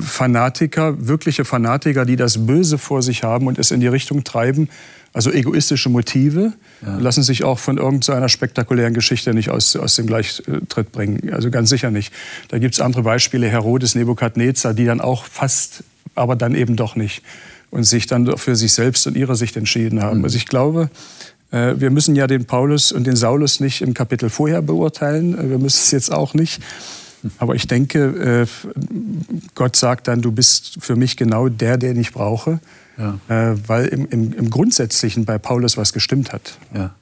[0.00, 4.68] Fanatiker, wirkliche Fanatiker, die das Böse vor sich haben und es in die Richtung treiben,
[5.16, 6.52] also egoistische Motive
[6.84, 6.98] ja.
[6.98, 11.32] lassen sich auch von irgendeiner spektakulären Geschichte nicht aus, aus dem Gleichtritt bringen.
[11.32, 12.12] Also ganz sicher nicht.
[12.48, 16.96] Da gibt es andere Beispiele, Herodes, Nebukadnezar, die dann auch fast, aber dann eben doch
[16.96, 17.22] nicht
[17.70, 20.18] und sich dann für sich selbst und ihre Sicht entschieden haben.
[20.18, 20.24] Mhm.
[20.24, 20.90] Also ich glaube,
[21.50, 25.32] äh, wir müssen ja den Paulus und den Saulus nicht im Kapitel vorher beurteilen.
[25.32, 26.60] Äh, wir müssen es jetzt auch nicht.
[27.38, 28.46] Aber ich denke, äh,
[29.54, 32.60] Gott sagt dann, du bist für mich genau der, den ich brauche.
[32.98, 33.18] Ja.
[33.28, 36.58] Äh, weil im, im, im, Grundsätzlichen bei Paulus was gestimmt hat.
[36.74, 36.94] Ja.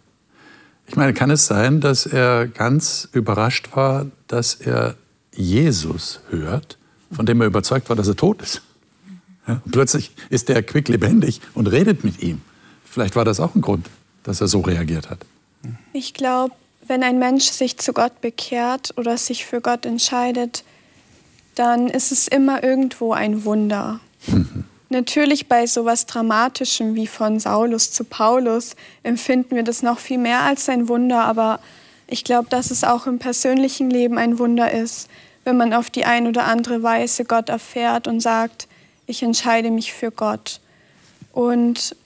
[0.86, 4.96] Ich meine, kann es sein, dass er ganz überrascht war, dass er
[5.32, 6.78] Jesus hört,
[7.12, 8.62] von dem er überzeugt war, dass er tot ist?
[9.46, 12.40] Ja, plötzlich ist er quicklebendig und redet mit ihm.
[12.84, 13.88] Vielleicht war das auch ein Grund,
[14.22, 15.24] dass er so reagiert hat.
[15.92, 16.54] Ich glaube,
[16.86, 20.64] wenn ein Mensch sich zu Gott bekehrt oder sich für Gott entscheidet,
[21.54, 24.00] dann ist es immer irgendwo ein Wunder.
[24.26, 24.64] Mhm.
[24.90, 30.18] Natürlich bei so etwas Dramatischem wie von Saulus zu Paulus empfinden wir das noch viel
[30.18, 31.58] mehr als ein Wunder, aber
[32.06, 35.08] ich glaube, dass es auch im persönlichen Leben ein Wunder ist,
[35.44, 38.68] wenn man auf die ein oder andere Weise Gott erfährt und sagt,
[39.06, 40.60] ich entscheide mich für Gott.
[41.32, 41.96] Und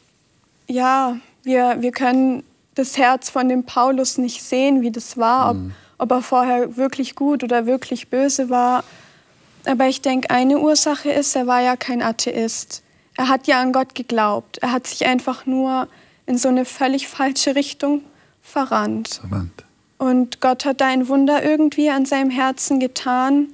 [0.67, 2.43] ja, wir, wir können
[2.79, 5.75] das Herz von dem Paulus nicht sehen, wie das war, ob, mhm.
[5.99, 8.85] ob er vorher wirklich gut oder wirklich böse war.
[9.67, 12.83] Aber ich denke, eine Ursache ist, er war ja kein Atheist.
[13.17, 14.59] Er hat ja an Gott geglaubt.
[14.59, 15.89] Er hat sich einfach nur
[16.27, 18.03] in so eine völlig falsche Richtung
[18.43, 19.21] verrannt.
[19.21, 19.65] verrannt.
[19.99, 23.49] Und Gott hat da ein Wunder irgendwie an seinem Herzen getan.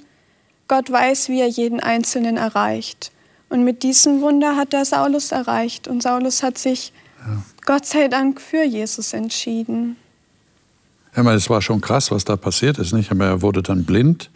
[0.67, 3.11] Gott weiß, wie er jeden Einzelnen erreicht.
[3.49, 5.87] Und mit diesem Wunder hat er Saulus erreicht.
[5.87, 6.93] Und Saulus hat sich,
[7.25, 7.41] ja.
[7.65, 9.95] Gott sei Dank, für Jesus entschieden.
[11.15, 12.93] Ja, meine, es war schon krass, was da passiert ist.
[12.93, 13.11] Nicht?
[13.11, 14.29] er wurde dann blind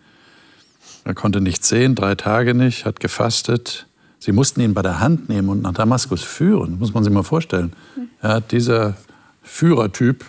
[1.04, 3.88] er konnte nicht sehen, drei Tage nicht, hat gefastet.
[4.19, 6.73] Sie mussten ihn bei der Hand nehmen und nach Damaskus führen.
[6.73, 7.73] Das muss man sich mal vorstellen.
[8.21, 8.95] Ja, dieser
[9.41, 10.25] Führertyp,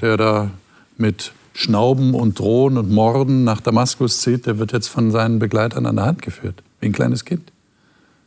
[0.00, 0.50] der da
[0.98, 5.86] mit Schnauben und Drohen und Morden nach Damaskus zieht, der wird jetzt von seinen Begleitern
[5.86, 7.50] an der Hand geführt, wie ein kleines Kind.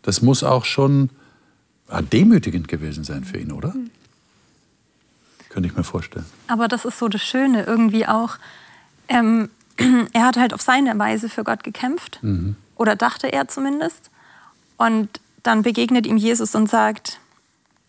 [0.01, 1.09] Das muss auch schon
[2.01, 3.73] demütigend gewesen sein für ihn, oder?
[5.49, 6.25] Könnte ich mir vorstellen.
[6.47, 8.37] Aber das ist so das Schöne irgendwie auch.
[9.07, 9.49] Ähm,
[10.13, 12.19] er hat halt auf seine Weise für Gott gekämpft.
[12.21, 12.55] Mhm.
[12.75, 14.09] Oder dachte er zumindest.
[14.77, 15.09] Und
[15.43, 17.19] dann begegnet ihm Jesus und sagt,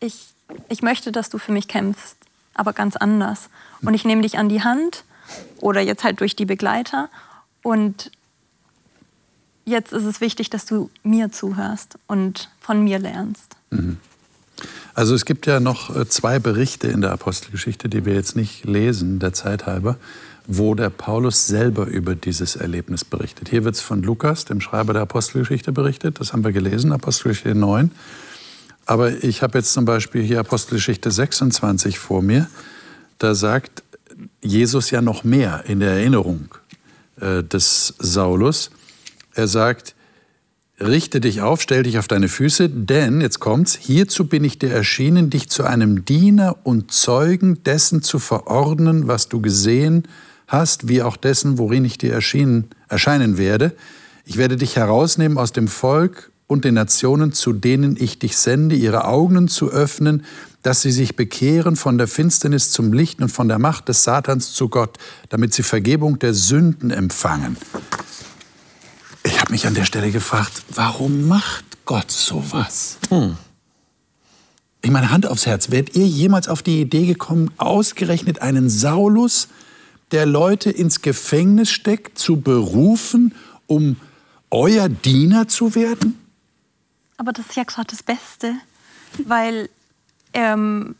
[0.00, 0.34] ich,
[0.68, 2.16] ich möchte, dass du für mich kämpfst,
[2.52, 3.48] aber ganz anders.
[3.82, 5.04] Und ich nehme dich an die Hand
[5.60, 7.08] oder jetzt halt durch die Begleiter.
[7.62, 8.10] Und
[9.64, 13.56] jetzt ist es wichtig, dass du mir zuhörst und von mir lernst.
[13.70, 13.98] Mhm.
[14.94, 18.64] Also es gibt ja noch äh, zwei Berichte in der Apostelgeschichte, die wir jetzt nicht
[18.64, 19.96] lesen, der Zeit halber
[20.46, 23.48] wo der Paulus selber über dieses Erlebnis berichtet.
[23.48, 26.20] Hier wird es von Lukas, dem Schreiber der Apostelgeschichte, berichtet.
[26.20, 27.90] Das haben wir gelesen, Apostelgeschichte 9.
[28.86, 32.48] Aber ich habe jetzt zum Beispiel hier Apostelgeschichte 26 vor mir.
[33.18, 33.82] Da sagt
[34.42, 36.54] Jesus ja noch mehr in der Erinnerung
[37.20, 38.70] äh, des Saulus.
[39.34, 39.94] Er sagt,
[40.80, 44.70] richte dich auf, stell dich auf deine Füße, denn, jetzt kommt's, hierzu bin ich dir
[44.70, 50.04] erschienen, dich zu einem Diener und Zeugen dessen zu verordnen, was du gesehen
[50.46, 53.74] hast, wie auch dessen, worin ich dir erschienen, erscheinen werde.
[54.24, 58.76] Ich werde dich herausnehmen aus dem Volk und den Nationen, zu denen ich dich sende,
[58.76, 60.24] ihre Augen zu öffnen,
[60.62, 64.52] dass sie sich bekehren von der Finsternis zum Licht und von der Macht des Satans
[64.52, 67.56] zu Gott, damit sie Vergebung der Sünden empfangen.
[69.44, 72.96] Ich habe mich an der Stelle gefragt, warum macht Gott sowas?
[73.10, 73.36] Hm.
[74.80, 79.48] Ich meine, Hand aufs Herz, wärt ihr jemals auf die Idee gekommen, ausgerechnet einen Saulus,
[80.12, 83.34] der Leute ins Gefängnis steckt, zu berufen,
[83.66, 83.96] um
[84.50, 86.18] euer Diener zu werden?
[87.18, 88.54] Aber das ist ja gerade das Beste,
[89.26, 89.68] weil
[90.32, 90.94] ähm,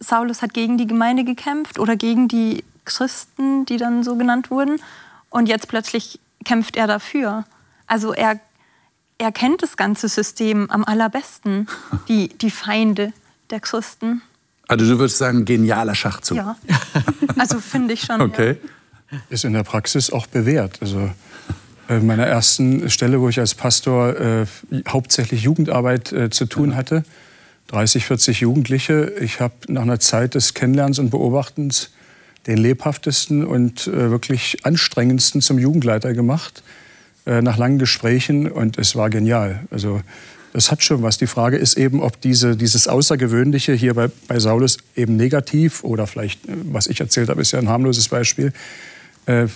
[0.00, 4.80] Saulus hat gegen die Gemeinde gekämpft oder gegen die Christen, die dann so genannt wurden.
[5.30, 7.44] Und jetzt plötzlich kämpft er dafür.
[7.86, 8.40] Also er,
[9.18, 11.68] er kennt das ganze System am allerbesten,
[12.08, 13.12] die, die Feinde
[13.50, 14.22] der Christen.
[14.68, 16.38] Also du würdest sagen, genialer Schachzug.
[16.38, 16.56] Ja,
[17.38, 18.20] also finde ich schon.
[18.20, 18.56] Okay.
[19.10, 19.18] Ja.
[19.28, 20.78] Ist in der Praxis auch bewährt.
[20.80, 21.10] Also
[21.88, 24.46] äh, meiner ersten Stelle, wo ich als Pastor äh,
[24.88, 27.04] hauptsächlich Jugendarbeit äh, zu tun hatte,
[27.68, 29.12] 30, 40 Jugendliche.
[29.20, 31.90] Ich habe nach einer Zeit des Kennenlernens und Beobachtens
[32.48, 36.85] den lebhaftesten und äh, wirklich anstrengendsten zum Jugendleiter gemacht, äh,
[37.26, 39.64] nach langen Gesprächen und es war genial.
[39.70, 40.00] Also
[40.56, 41.18] das hat schon was.
[41.18, 46.06] Die Frage ist eben, ob diese, dieses Außergewöhnliche hier bei, bei Saulus eben negativ oder
[46.06, 48.54] vielleicht, äh, was ich erzählt habe, ist ja ein harmloses Beispiel,
[49.26, 49.48] äh,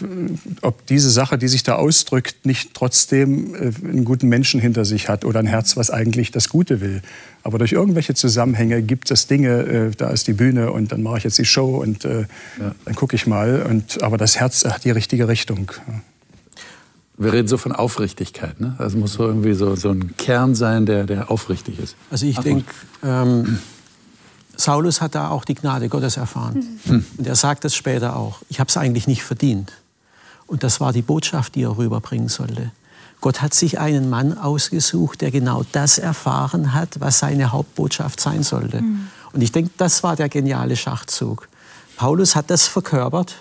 [0.61, 5.09] ob diese Sache, die sich da ausdrückt, nicht trotzdem äh, einen guten Menschen hinter sich
[5.09, 7.01] hat oder ein Herz, was eigentlich das Gute will.
[7.45, 11.17] Aber durch irgendwelche Zusammenhänge gibt es Dinge, äh, da ist die Bühne und dann mache
[11.17, 12.27] ich jetzt die Show und äh,
[12.59, 12.75] ja.
[12.85, 13.63] dann gucke ich mal.
[13.63, 15.73] Und, aber das Herz hat die richtige Richtung.
[17.21, 18.61] Wir reden so von Aufrichtigkeit.
[18.61, 18.75] Ne?
[18.79, 21.95] Das muss so irgendwie so, so ein Kern sein, der, der aufrichtig ist.
[22.11, 23.59] Also ich denke, ähm,
[24.57, 26.79] Saulus hat da auch die Gnade Gottes erfahren.
[26.87, 27.05] Mhm.
[27.19, 28.41] Und er sagt es später auch.
[28.49, 29.73] Ich habe es eigentlich nicht verdient.
[30.47, 32.73] Und das war die Botschaft, die er rüberbringen sollte.
[33.21, 38.43] Gott hat sich einen Mann ausgesucht, der genau das erfahren hat, was seine Hauptbotschaft sein
[38.43, 38.81] sollte.
[38.81, 39.09] Mhm.
[39.33, 41.49] Und ich denke, das war der geniale Schachzug.
[41.97, 43.37] Paulus hat das verkörpert,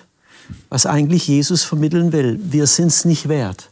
[0.67, 2.39] was eigentlich Jesus vermitteln will.
[2.43, 3.68] Wir sind es nicht wert.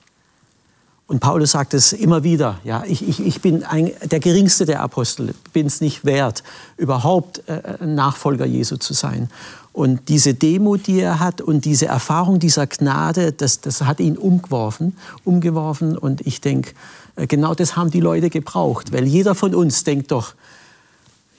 [1.07, 4.81] Und Paulus sagt es immer wieder, ja, ich, ich, ich bin ein, der geringste der
[4.81, 6.43] Apostel, bin es nicht wert,
[6.75, 9.29] überhaupt äh, Nachfolger Jesu zu sein.
[9.71, 14.17] Und diese Demut, die er hat und diese Erfahrung dieser Gnade, das, das hat ihn
[14.17, 15.97] umgeworfen, umgeworfen.
[15.97, 16.73] Und ich denke,
[17.15, 20.33] äh, genau das haben die Leute gebraucht, weil jeder von uns denkt doch,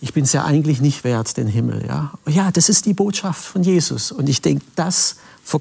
[0.00, 1.84] ich bin es ja eigentlich nicht wert, den Himmel.
[1.86, 4.12] Ja, ja das ist die Botschaft von Jesus.
[4.12, 5.16] Und ich denke, das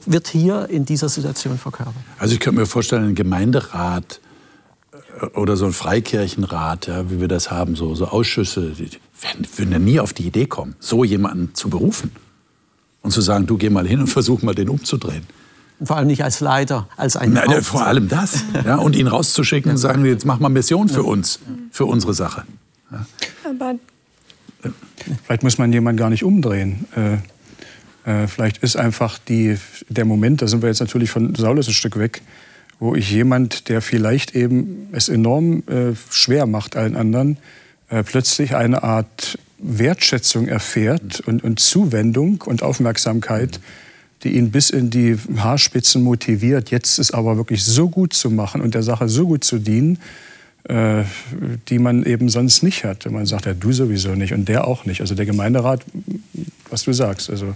[0.06, 1.96] wird hier in dieser Situation verkörpert.
[2.20, 4.20] Also ich könnte mir vorstellen, ein Gemeinderat
[5.22, 8.90] äh, oder so ein Freikirchenrat, ja, wie wir das haben, so, so Ausschüsse, die
[9.22, 12.12] werden, würden ja nie auf die Idee kommen, so jemanden zu berufen
[13.02, 15.26] und zu sagen, du geh mal hin und versuch mal den umzudrehen.
[15.84, 18.44] vor allem nicht als Leiter, als ein Nein, Vor allem das.
[18.66, 21.40] Ja, und ihn rauszuschicken und sagen, jetzt mach mal Mission für uns,
[21.72, 22.44] für unsere Sache.
[22.92, 23.06] Ja.
[23.50, 23.76] Aber
[25.24, 26.86] Vielleicht muss man jemanden gar nicht umdrehen.
[26.96, 27.18] Äh,
[28.08, 29.58] äh, vielleicht ist einfach die,
[29.90, 32.22] der Moment, da sind wir jetzt natürlich von Saulus ein Stück weg,
[32.80, 37.38] wo ich jemand, der vielleicht eben es enorm äh, schwer macht allen anderen,
[37.90, 43.60] äh, plötzlich eine Art Wertschätzung erfährt und, und Zuwendung und Aufmerksamkeit,
[44.24, 48.62] die ihn bis in die Haarspitzen motiviert, jetzt es aber wirklich so gut zu machen
[48.62, 50.00] und der Sache so gut zu dienen,
[50.64, 51.04] äh,
[51.68, 53.10] die man eben sonst nicht hat.
[53.12, 55.02] Man sagt, ja, du sowieso nicht und der auch nicht.
[55.02, 55.84] Also der Gemeinderat,
[56.70, 57.54] was du sagst, also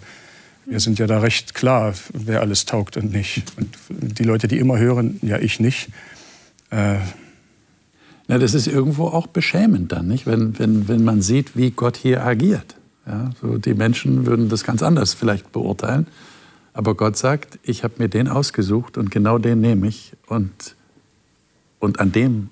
[0.66, 3.44] wir sind ja da recht klar, wer alles taugt und nicht.
[3.58, 5.90] Und die Leute, die immer hören, ja, ich nicht.
[6.70, 6.98] Äh
[8.28, 10.26] Na, das ist irgendwo auch beschämend dann, nicht?
[10.26, 12.76] Wenn, wenn, wenn man sieht, wie Gott hier agiert.
[13.06, 16.08] Ja, so die Menschen würden das ganz anders vielleicht beurteilen.
[16.74, 20.14] Aber Gott sagt, ich habe mir den ausgesucht und genau den nehme ich.
[20.28, 20.76] Und,
[21.80, 22.50] und an dem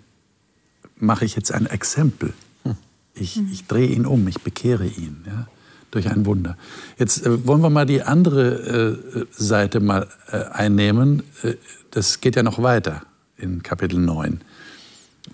[0.97, 2.33] mache ich jetzt ein Exempel.
[2.63, 2.75] Hm.
[3.13, 5.23] Ich, ich drehe ihn um, ich bekehre ihn.
[5.25, 5.47] Ja?
[5.91, 6.57] Durch ein Wunder.
[6.97, 11.23] Jetzt äh, wollen wir mal die andere äh, Seite mal äh, einnehmen.
[11.43, 11.55] Äh,
[11.91, 13.01] das geht ja noch weiter
[13.37, 14.41] in Kapitel 9.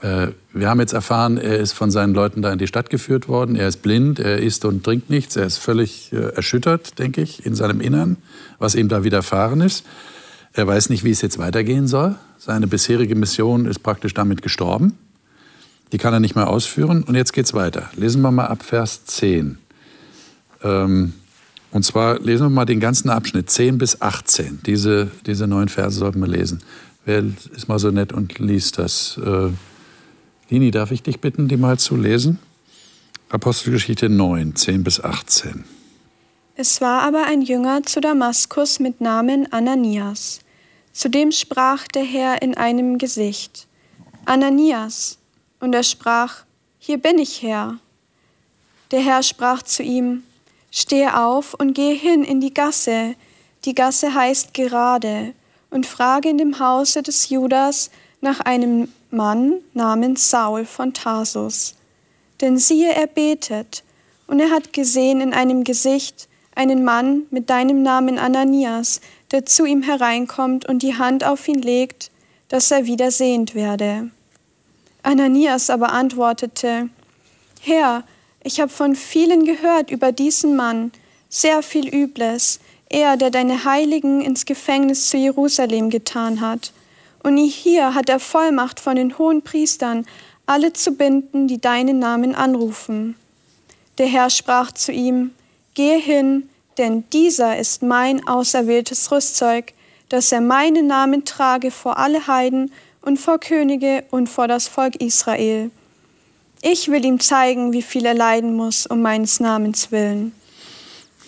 [0.01, 3.27] Äh, wir haben jetzt erfahren, er ist von seinen Leuten da in die Stadt geführt
[3.27, 3.55] worden.
[3.55, 5.35] Er ist blind, er isst und trinkt nichts.
[5.35, 8.17] Er ist völlig äh, erschüttert, denke ich, in seinem Innern,
[8.59, 9.85] was ihm da widerfahren ist.
[10.53, 12.15] Er weiß nicht, wie es jetzt weitergehen soll.
[12.37, 14.97] Seine bisherige Mission ist praktisch damit gestorben.
[15.91, 17.03] Die kann er nicht mehr ausführen.
[17.03, 17.89] Und jetzt geht's weiter.
[17.95, 19.57] Lesen wir mal ab Vers 10.
[20.65, 21.13] Ähm,
[21.71, 24.61] und zwar lesen wir mal den ganzen Abschnitt, 10 bis 18.
[24.65, 26.61] Diese, diese neun Verse sollten wir lesen.
[27.05, 27.23] Wer
[27.55, 29.19] ist mal so nett und liest das?
[29.23, 29.49] Äh,
[30.49, 32.39] Lini, darf ich dich bitten, die mal zu lesen?
[33.29, 35.65] Apostelgeschichte 9, 10 bis 18.
[36.55, 40.39] Es war aber ein Jünger zu Damaskus mit Namen Ananias.
[40.93, 43.67] Zu dem sprach der Herr in einem Gesicht,
[44.23, 45.17] Ananias.
[45.59, 46.45] Und er sprach,
[46.79, 47.77] Hier bin ich, Herr.
[48.91, 50.23] Der Herr sprach zu ihm,
[50.77, 53.15] Stehe auf und gehe hin in die Gasse,
[53.63, 55.33] die Gasse heißt gerade,
[55.69, 61.75] und frage in dem Hause des Judas nach einem Mann namens Saul von Tarsus.
[62.41, 63.85] Denn siehe, er betet,
[64.27, 68.99] und er hat gesehen in einem Gesicht einen Mann mit deinem Namen Ananias,
[69.31, 72.11] der zu ihm hereinkommt und die Hand auf ihn legt,
[72.49, 74.09] dass er wieder sehend werde.
[75.03, 76.89] Ananias aber antwortete,
[77.61, 78.03] Herr,
[78.45, 80.91] ich habe von vielen gehört über diesen Mann,
[81.29, 86.71] sehr viel Übles, er, der deine Heiligen ins Gefängnis zu Jerusalem getan hat.
[87.23, 90.05] Und hier hat er Vollmacht von den hohen Priestern,
[90.45, 93.15] alle zu binden, die deinen Namen anrufen.
[93.97, 95.31] Der Herr sprach zu ihm,
[95.73, 99.73] Gehe hin, denn dieser ist mein auserwähltes Rüstzeug,
[100.09, 104.97] dass er meinen Namen trage vor alle Heiden und vor Könige und vor das Volk
[104.97, 105.71] Israel.
[106.67, 110.31] Ich will ihm zeigen, wie viel er leiden muss um meines Namens willen.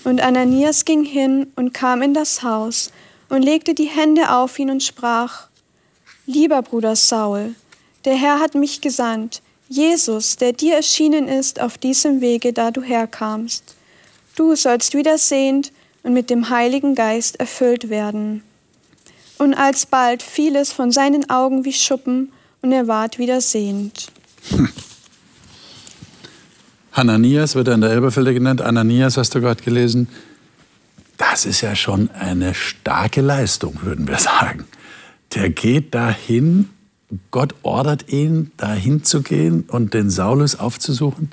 [0.04, 2.92] Und Ananias ging hin und kam in das Haus
[3.30, 5.46] und legte die Hände auf ihn und sprach,
[6.26, 7.54] Lieber Bruder Saul,
[8.04, 12.82] der Herr hat mich gesandt, Jesus, der dir erschienen ist auf diesem Wege, da du
[12.82, 13.76] herkamst.
[14.36, 15.72] Du sollst wieder sehend
[16.02, 18.42] und mit dem Heiligen Geist erfüllt werden.
[19.38, 22.32] Und alsbald fiel es von seinen Augen wie Schuppen,
[22.64, 24.08] und er ward wieder sehend.
[24.50, 24.70] Hm.
[26.98, 28.62] Hananias wird er in der Elberfelder genannt.
[28.62, 30.08] Ananias hast du gerade gelesen.
[31.18, 34.66] Das ist ja schon eine starke Leistung, würden wir sagen.
[35.36, 36.70] Der geht dahin,
[37.30, 41.30] Gott ordert ihn, dahin zu gehen und den Saulus aufzusuchen.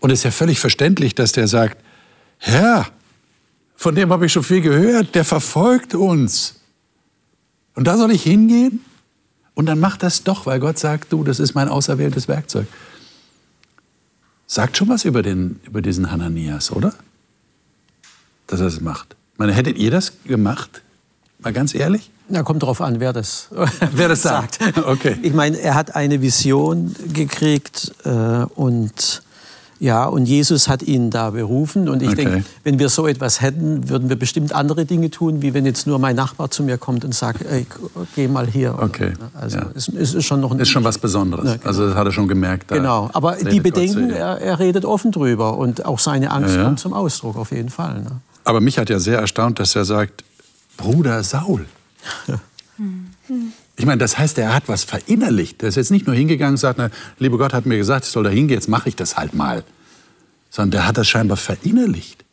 [0.00, 1.78] Und es ist ja völlig verständlich, dass der sagt,
[2.38, 2.86] Herr,
[3.76, 6.60] von dem habe ich schon viel gehört, der verfolgt uns.
[7.74, 8.84] Und da soll ich hingehen?
[9.54, 12.66] Und dann macht das doch, weil Gott sagt, du, das ist mein auserwähltes Werkzeug
[14.52, 16.92] sagt schon was über, den, über diesen Hananias, oder?
[18.46, 19.16] Dass er das macht.
[19.32, 20.82] Ich meine, hättet ihr das gemacht?
[21.38, 22.10] Mal ganz ehrlich?
[22.28, 23.48] Ja, kommt darauf an, wer das,
[23.92, 24.58] wer das sagt.
[24.84, 25.16] Okay.
[25.22, 29.22] Ich meine, er hat eine Vision gekriegt äh, und
[29.82, 31.88] ja, und Jesus hat ihn da berufen.
[31.88, 32.24] Und ich okay.
[32.24, 35.88] denke, wenn wir so etwas hätten, würden wir bestimmt andere Dinge tun, wie wenn jetzt
[35.88, 37.66] nur mein Nachbar zu mir kommt und sagt, ey,
[38.14, 38.78] geh mal hier.
[38.78, 39.14] Okay.
[39.34, 39.66] Also ja.
[39.74, 41.46] es, es, ist schon noch ein ist schon was Besonderes.
[41.46, 41.66] Ja, genau.
[41.66, 42.68] Also das hat er schon gemerkt.
[42.68, 43.10] genau.
[43.12, 46.92] Aber die Bedenken, er, er, redet offen drüber und auch seine Angst ja, kommt zum
[46.92, 48.02] Ausdruck auf jeden Fall.
[48.02, 48.20] Ne?
[48.44, 50.22] Aber mich hat ja sehr erstaunt, dass er sagt,
[50.76, 51.66] Bruder Saul.
[53.82, 55.60] Ich meine, das heißt, er hat was verinnerlicht.
[55.64, 58.12] Er ist jetzt nicht nur hingegangen und sagt, na, liebe Gott hat mir gesagt, ich
[58.12, 59.64] soll da hingehen, jetzt mache ich das halt mal.
[60.50, 62.24] Sondern der hat das scheinbar verinnerlicht.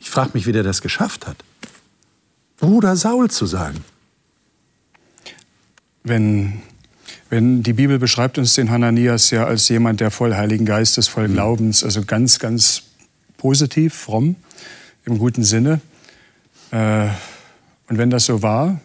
[0.00, 1.36] Ich frage mich, wie der das geschafft hat.
[2.56, 3.84] Bruder Saul zu sagen.
[6.02, 6.62] Wenn,
[7.30, 11.28] wenn die Bibel beschreibt uns den Hananias ja als jemand, der voll Heiligen Geistes, voll
[11.28, 11.34] mhm.
[11.34, 12.82] Glaubens, also ganz, ganz
[13.36, 14.34] positiv, fromm,
[15.04, 15.80] im guten Sinne.
[16.72, 17.06] Äh,
[17.86, 18.80] und wenn das so war,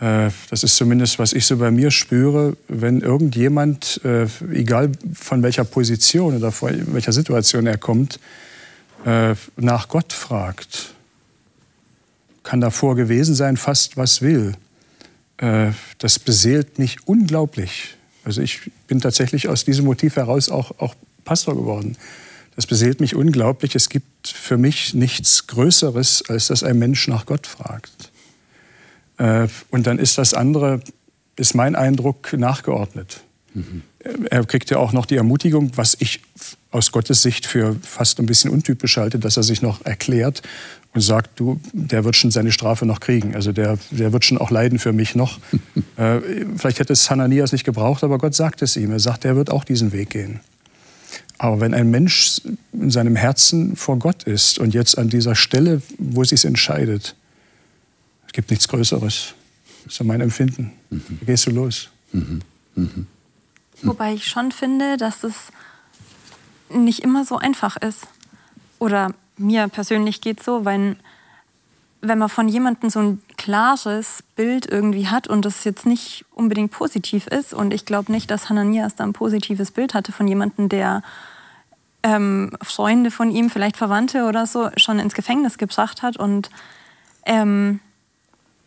[0.00, 5.64] das ist zumindest, was ich so bei mir spüre, wenn irgendjemand, äh, egal von welcher
[5.64, 8.18] Position oder von welcher Situation er kommt,
[9.04, 10.94] äh, nach Gott fragt,
[12.42, 14.54] kann davor gewesen sein, fast was will.
[15.98, 17.94] Das beseelt mich unglaublich.
[18.24, 21.96] Also ich bin tatsächlich aus diesem Motiv heraus auch, auch Pastor geworden.
[22.56, 23.74] Das beseelt mich unglaublich.
[23.74, 28.09] Es gibt für mich nichts Größeres, als dass ein Mensch nach Gott fragt.
[29.20, 30.80] Äh, und dann ist das andere,
[31.36, 33.22] ist mein Eindruck, nachgeordnet.
[33.54, 33.82] Mhm.
[34.30, 36.22] Er kriegt ja auch noch die Ermutigung, was ich
[36.70, 40.40] aus Gottes Sicht für fast ein bisschen untypisch halte, dass er sich noch erklärt
[40.94, 43.34] und sagt, du, der wird schon seine Strafe noch kriegen.
[43.34, 45.38] Also der, der wird schon auch leiden für mich noch.
[45.96, 46.20] äh,
[46.56, 48.90] vielleicht hätte es Hananias nicht gebraucht, aber Gott sagt es ihm.
[48.90, 50.40] Er sagt, er wird auch diesen Weg gehen.
[51.36, 52.40] Aber wenn ein Mensch
[52.72, 57.16] in seinem Herzen vor Gott ist und jetzt an dieser Stelle, wo es sich entscheidet,
[58.30, 59.34] es gibt nichts Größeres.
[59.82, 60.70] Das ist so mein Empfinden.
[60.88, 61.02] Mhm.
[61.18, 61.88] Da gehst du los.
[62.12, 62.42] Mhm.
[62.76, 63.08] Mhm.
[63.82, 65.48] Wobei ich schon finde, dass es
[66.68, 68.06] nicht immer so einfach ist.
[68.78, 70.94] Oder mir persönlich geht so, wenn,
[72.02, 76.70] wenn man von jemandem so ein klares Bild irgendwie hat und das jetzt nicht unbedingt
[76.70, 77.52] positiv ist.
[77.52, 81.02] Und ich glaube nicht, dass Hananias da ein positives Bild hatte von jemandem, der
[82.04, 86.48] ähm, Freunde von ihm, vielleicht Verwandte oder so, schon ins Gefängnis gebracht hat und
[87.26, 87.80] ähm,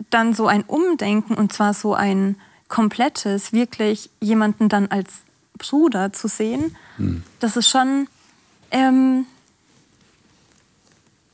[0.10, 2.38] dann so ein Umdenken und zwar so ein
[2.68, 5.22] komplettes, wirklich jemanden dann als
[5.58, 7.24] Bruder zu sehen, hm.
[7.40, 8.08] das ist schon,
[8.72, 9.26] ähm,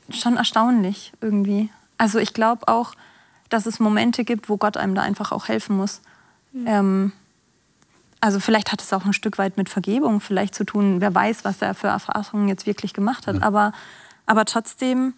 [0.09, 1.69] schon erstaunlich irgendwie.
[1.97, 2.93] Also ich glaube auch,
[3.49, 6.01] dass es Momente gibt, wo Gott einem da einfach auch helfen muss.
[6.51, 6.67] Mhm.
[6.67, 7.11] Ähm,
[8.21, 11.01] also vielleicht hat es auch ein Stück weit mit Vergebung vielleicht zu tun.
[11.01, 13.37] Wer weiß, was er für Erfahrungen jetzt wirklich gemacht hat.
[13.37, 13.41] Ja.
[13.43, 13.71] Aber,
[14.25, 15.13] aber trotzdem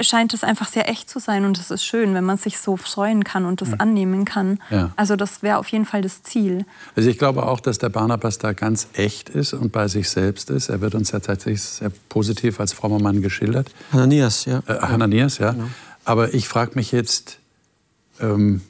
[0.00, 2.76] scheint es einfach sehr echt zu sein und es ist schön, wenn man sich so
[2.76, 3.76] freuen kann und das ja.
[3.76, 4.58] annehmen kann.
[4.70, 4.90] Ja.
[4.96, 6.64] Also das wäre auf jeden Fall das Ziel.
[6.96, 10.48] Also ich glaube auch, dass der Barnabas da ganz echt ist und bei sich selbst
[10.48, 10.70] ist.
[10.70, 13.70] Er wird uns ja tatsächlich sehr positiv als frommer Mann geschildert.
[13.92, 14.62] Hananias, ja.
[14.66, 15.52] Äh, Hananias, ja.
[15.52, 15.68] Genau.
[16.04, 17.38] Aber ich frage mich jetzt,
[18.20, 18.62] ähm,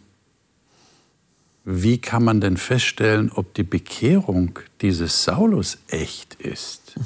[1.65, 6.95] wie kann man denn feststellen, ob die Bekehrung dieses Saulus echt ist?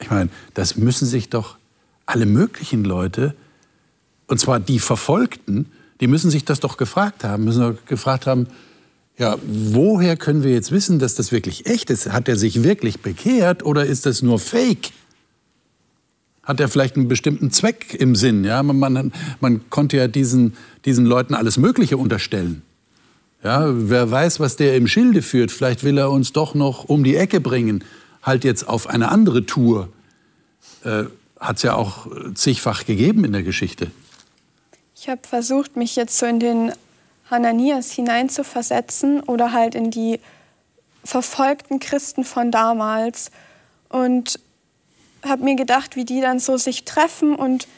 [0.00, 1.56] Ich meine, das müssen sich doch
[2.08, 3.34] alle möglichen Leute,
[4.26, 5.66] und zwar die Verfolgten,
[6.00, 8.46] die müssen sich das doch gefragt haben, müssen doch gefragt haben,
[9.18, 12.12] ja, woher können wir jetzt wissen, dass das wirklich echt ist?
[12.12, 14.90] Hat er sich wirklich bekehrt oder ist das nur Fake?
[16.44, 18.44] Hat er vielleicht einen bestimmten Zweck im Sinn?
[18.44, 20.54] Ja, man, man, man konnte ja diesen,
[20.84, 22.62] diesen Leuten alles Mögliche unterstellen.
[23.42, 25.50] Ja, wer weiß, was der im Schilde führt.
[25.50, 27.84] Vielleicht will er uns doch noch um die Ecke bringen,
[28.22, 29.88] halt jetzt auf eine andere Tour.
[30.84, 31.04] Äh,
[31.40, 33.90] Hat es ja auch zigfach gegeben in der Geschichte.
[34.96, 36.72] Ich habe versucht, mich jetzt so in den
[37.30, 40.18] Hananias hineinzuversetzen oder halt in die
[41.04, 43.30] verfolgten Christen von damals
[43.88, 44.40] und
[45.24, 47.68] habe mir gedacht, wie die dann so sich treffen und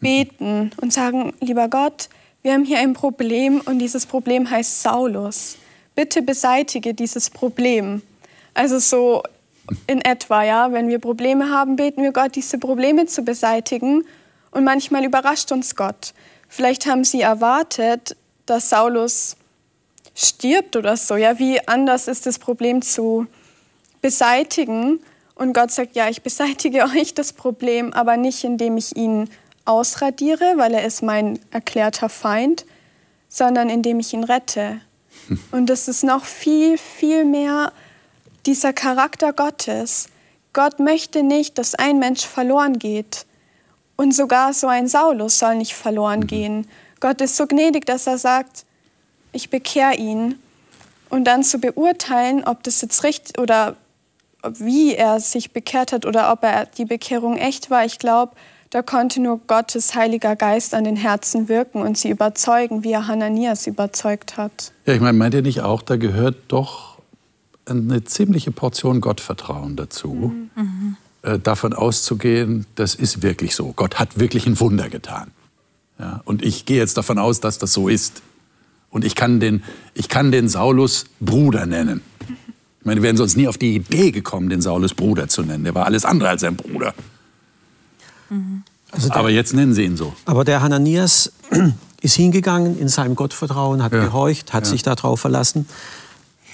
[0.00, 2.08] beten und sagen, lieber Gott,
[2.42, 5.56] wir haben hier ein Problem und dieses Problem heißt Saulus.
[5.94, 8.02] Bitte beseitige dieses Problem.
[8.54, 9.22] Also so
[9.86, 14.04] in etwa, ja, wenn wir Probleme haben, beten wir Gott, diese Probleme zu beseitigen.
[14.50, 16.14] Und manchmal überrascht uns Gott.
[16.48, 19.36] Vielleicht haben sie erwartet, dass Saulus
[20.14, 21.16] stirbt oder so.
[21.16, 23.26] Ja, wie anders ist das Problem zu
[24.00, 25.00] beseitigen?
[25.34, 29.28] Und Gott sagt, ja, ich beseitige euch das Problem, aber nicht indem ich ihn
[29.64, 32.64] ausradiere, weil er ist mein erklärter Feind,
[33.28, 34.80] sondern indem ich ihn rette.
[35.50, 37.72] Und das ist noch viel, viel mehr
[38.46, 40.08] dieser Charakter Gottes.
[40.52, 43.26] Gott möchte nicht, dass ein Mensch verloren geht.
[43.96, 46.26] Und sogar so ein Saulus soll nicht verloren mhm.
[46.26, 46.68] gehen.
[47.00, 48.64] Gott ist so gnädig, dass er sagt,
[49.32, 50.38] ich bekehre ihn.
[51.08, 53.76] Und dann zu beurteilen, ob das jetzt richtig oder
[54.48, 58.32] wie er sich bekehrt hat oder ob er die Bekehrung echt war, ich glaube,
[58.70, 63.06] da konnte nur Gottes Heiliger Geist an den Herzen wirken und sie überzeugen, wie er
[63.06, 64.72] Hananias überzeugt hat.
[64.84, 66.95] Ja, ich meine, meint ihr nicht auch, da gehört doch
[67.66, 70.96] eine ziemliche Portion Gottvertrauen dazu, mhm.
[71.22, 73.72] äh, davon auszugehen, das ist wirklich so.
[73.74, 75.30] Gott hat wirklich ein Wunder getan.
[75.98, 78.22] Ja, und ich gehe jetzt davon aus, dass das so ist.
[78.90, 79.62] Und ich kann den,
[79.94, 82.02] ich kann den Saulus Bruder nennen.
[82.20, 85.64] Ich meine, wir wären sonst nie auf die Idee gekommen, den Saulus Bruder zu nennen.
[85.64, 86.94] Der war alles andere als ein Bruder.
[88.92, 90.14] Also der, aber jetzt nennen Sie ihn so.
[90.24, 91.32] Aber der Hananias
[92.00, 94.04] ist hingegangen in seinem Gottvertrauen, hat ja.
[94.04, 94.70] gehorcht, hat ja.
[94.70, 95.66] sich darauf verlassen.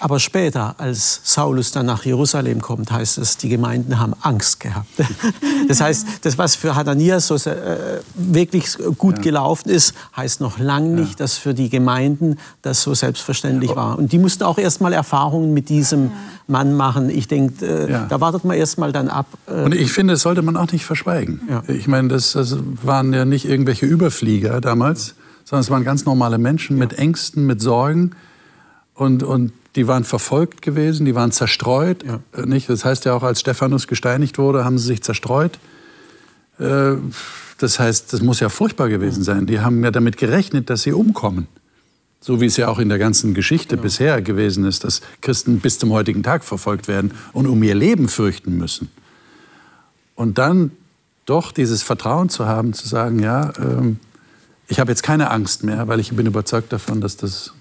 [0.02, 4.88] Aber später, als Saulus dann nach Jerusalem kommt, heißt es, die Gemeinden haben Angst gehabt.
[5.68, 9.22] Das heißt, das, was für Hananias so äh, wirklich gut ja.
[9.22, 13.76] gelaufen ist, heißt noch lange nicht, dass für die Gemeinden das so selbstverständlich ja.
[13.76, 13.98] war.
[13.98, 16.10] Und die mussten auch erst mal Erfahrungen mit diesem
[16.48, 17.08] Mann machen.
[17.08, 19.26] Ich denke, äh, da wartet man erst mal dann ab.
[19.46, 21.40] Äh, Und ich finde, das sollte man auch nicht verschweigen.
[21.68, 26.38] Ich meine, das, das, waren ja nicht irgendwelche Überflieger damals, sondern es waren ganz normale
[26.38, 28.10] Menschen mit Ängsten, mit Sorgen.
[28.94, 32.04] Und, und die waren verfolgt gewesen, die waren zerstreut.
[32.04, 32.20] Ja.
[32.32, 32.68] Äh, nicht?
[32.68, 35.58] Das heißt ja auch, als Stephanus gesteinigt wurde, haben sie sich zerstreut.
[36.58, 36.94] Äh,
[37.58, 39.46] das heißt, das muss ja furchtbar gewesen sein.
[39.46, 41.46] Die haben ja damit gerechnet, dass sie umkommen.
[42.20, 43.82] So wie es ja auch in der ganzen Geschichte genau.
[43.82, 48.08] bisher gewesen ist, dass Christen bis zum heutigen Tag verfolgt werden und um ihr Leben
[48.08, 48.90] fürchten müssen.
[50.14, 50.72] Und dann
[51.24, 53.98] doch dieses Vertrauen zu haben, zu sagen, ja, ähm,
[54.68, 57.52] ich habe jetzt keine Angst mehr, weil ich bin überzeugt davon, dass das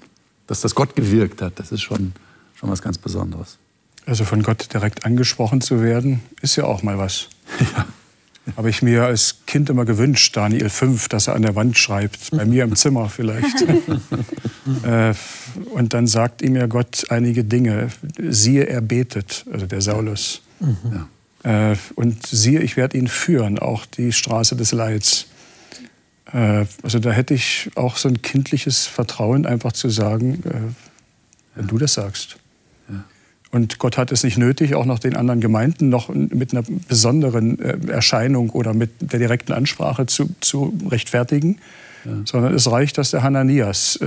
[0.48, 2.14] dass das Gott gewirkt hat, das ist schon,
[2.56, 3.58] schon was ganz Besonderes.
[4.06, 7.28] Also von Gott direkt angesprochen zu werden, ist ja auch mal was.
[7.76, 7.86] Ja.
[8.58, 12.32] Habe ich mir als Kind immer gewünscht, Daniel 5, dass er an der Wand schreibt,
[12.32, 13.56] bei mir im Zimmer vielleicht.
[14.84, 15.16] Äh,
[15.72, 17.89] und dann sagt ihm ja Gott einige Dinge.
[18.30, 20.44] Siehe, er betet, also der Saulus.
[20.60, 21.08] Mhm.
[21.44, 21.72] Ja.
[21.72, 25.26] Äh, und siehe, ich werde ihn führen, auch die Straße des Leids.
[26.34, 30.53] Äh, also da hätte ich auch so ein kindliches Vertrauen, einfach zu sagen, äh,
[31.55, 31.69] wenn ja.
[31.69, 32.38] du das sagst.
[32.89, 33.03] Ja.
[33.51, 37.59] Und Gott hat es nicht nötig, auch noch den anderen Gemeinden noch mit einer besonderen
[37.59, 41.59] äh, Erscheinung oder mit der direkten Ansprache zu, zu rechtfertigen,
[42.05, 42.11] ja.
[42.25, 43.99] sondern es reicht, dass der Hananias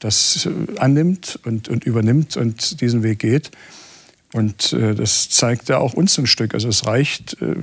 [0.00, 0.48] das
[0.78, 3.50] annimmt und, und übernimmt und diesen Weg geht.
[4.34, 6.52] Und äh, das zeigt ja auch uns ein Stück.
[6.52, 7.54] Also es reicht äh,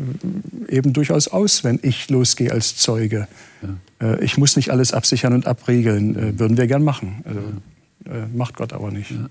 [0.68, 3.28] eben durchaus aus, wenn ich losgehe als Zeuge.
[3.62, 4.14] Ja.
[4.14, 6.16] Äh, ich muss nicht alles absichern und abriegeln.
[6.16, 7.24] Äh, würden wir gern machen.
[7.24, 7.40] Also,
[8.06, 9.12] äh, macht Gott aber nicht.
[9.12, 9.30] Ja.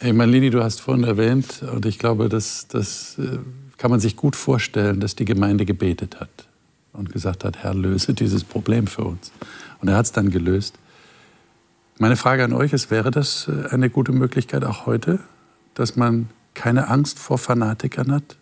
[0.00, 3.38] Hey Marlini, du hast vorhin erwähnt, und ich glaube, das, das äh,
[3.78, 6.48] kann man sich gut vorstellen, dass die Gemeinde gebetet hat
[6.92, 9.30] und gesagt hat, Herr, löse dieses Problem für uns.
[9.80, 10.74] Und er hat es dann gelöst.
[11.98, 15.20] Meine Frage an euch ist, wäre das eine gute Möglichkeit auch heute?
[15.74, 18.36] Dass man keine Angst vor Fanatikern hat,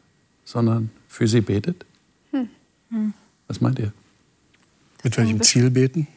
[0.44, 1.84] sondern für sie betet?
[2.32, 2.48] Hm.
[2.90, 3.14] Hm.
[3.48, 3.92] Was meint ihr?
[5.02, 6.06] Mit welchem Ziel beten?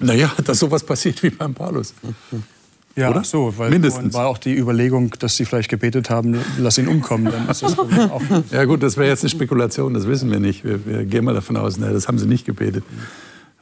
[0.00, 1.94] Naja, dass sowas passiert wie beim Paulus.
[2.96, 3.24] Ja, Oder?
[3.24, 4.14] so, weil Mindestens.
[4.14, 7.76] war auch die Überlegung, dass sie vielleicht gebetet haben, lass ihn umkommen, dann ist das
[7.78, 8.22] auch.
[8.52, 10.64] Ja gut, das wäre jetzt eine Spekulation, das wissen wir nicht.
[10.64, 12.84] Wir, wir gehen mal davon aus, na, das haben sie nicht gebetet,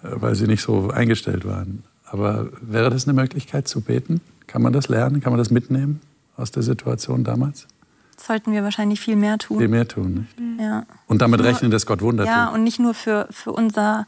[0.03, 1.83] äh, weil sie nicht so eingestellt waren.
[2.05, 4.21] Aber wäre das eine Möglichkeit zu beten?
[4.47, 5.21] Kann man das lernen?
[5.21, 6.01] Kann man das mitnehmen?
[6.37, 7.67] Aus der Situation damals?
[8.17, 9.59] Sollten wir wahrscheinlich viel mehr tun.
[9.59, 10.41] Viel mehr tun, nicht?
[10.41, 10.61] Mhm.
[10.61, 10.85] Ja.
[11.07, 12.39] Und damit rechnen, dass Gott Wunder ja, tut.
[12.39, 14.07] Ja, und nicht nur für, für unser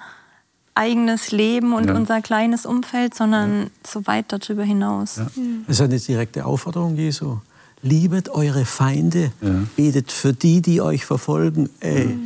[0.74, 1.94] eigenes Leben und ja.
[1.94, 3.66] unser kleines Umfeld, sondern ja.
[3.86, 5.16] so weit darüber hinaus.
[5.16, 5.26] Ja.
[5.66, 7.38] Das ist eine direkte Aufforderung Jesu.
[7.82, 9.30] Liebet eure Feinde,
[9.76, 11.68] betet für die, die euch verfolgen.
[11.80, 12.16] Ey,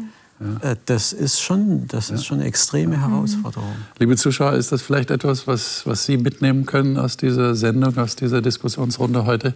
[0.61, 3.75] äh, das ist schon, das ist schon eine extreme Herausforderung.
[3.99, 8.15] Liebe Zuschauer, ist das vielleicht etwas, was, was Sie mitnehmen können aus dieser Sendung, aus
[8.15, 9.55] dieser Diskussionsrunde heute?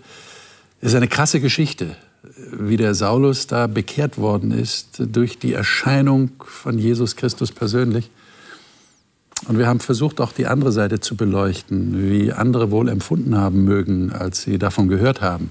[0.82, 1.96] Ist eine krasse Geschichte,
[2.52, 8.10] wie der Saulus da bekehrt worden ist durch die Erscheinung von Jesus Christus persönlich.
[9.48, 13.64] Und wir haben versucht, auch die andere Seite zu beleuchten, wie andere wohl empfunden haben
[13.64, 15.50] mögen, als sie davon gehört haben.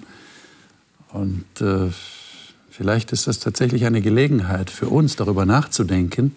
[1.11, 1.89] Und äh,
[2.69, 6.36] vielleicht ist das tatsächlich eine Gelegenheit für uns, darüber nachzudenken,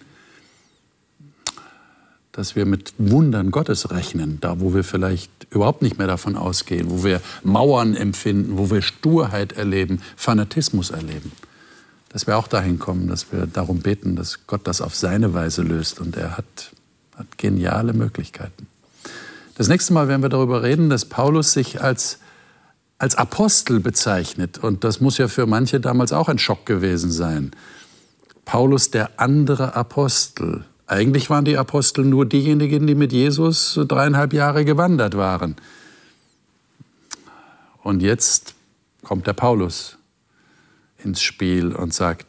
[2.35, 6.89] dass wir mit Wundern Gottes rechnen, da wo wir vielleicht überhaupt nicht mehr davon ausgehen,
[6.89, 11.31] wo wir Mauern empfinden, wo wir Sturheit erleben, Fanatismus erleben.
[12.09, 15.61] Dass wir auch dahin kommen, dass wir darum beten, dass Gott das auf seine Weise
[15.61, 16.71] löst und er hat,
[17.15, 18.67] hat geniale Möglichkeiten.
[19.57, 22.19] Das nächste Mal werden wir darüber reden, dass Paulus sich als,
[22.97, 27.51] als Apostel bezeichnet und das muss ja für manche damals auch ein Schock gewesen sein.
[28.43, 34.65] Paulus der andere Apostel, eigentlich waren die Apostel nur diejenigen, die mit Jesus dreieinhalb Jahre
[34.65, 35.55] gewandert waren.
[37.81, 38.53] Und jetzt
[39.03, 39.97] kommt der Paulus
[41.03, 42.25] ins Spiel und sagt,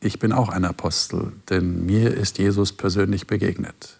[0.00, 3.98] ich bin auch ein Apostel, denn mir ist Jesus persönlich begegnet.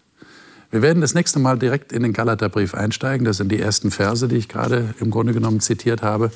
[0.71, 3.25] Wir werden das nächste Mal direkt in den Galaterbrief einsteigen.
[3.25, 6.31] Das sind die ersten Verse, die ich gerade im Grunde genommen zitiert habe.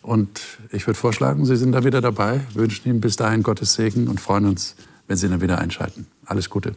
[0.00, 0.40] Und
[0.70, 4.20] ich würde vorschlagen, Sie sind da wieder dabei, wünschen Ihnen bis dahin Gottes Segen und
[4.20, 4.74] freuen uns,
[5.06, 6.06] wenn Sie dann wieder einschalten.
[6.28, 6.76] Alles Gute.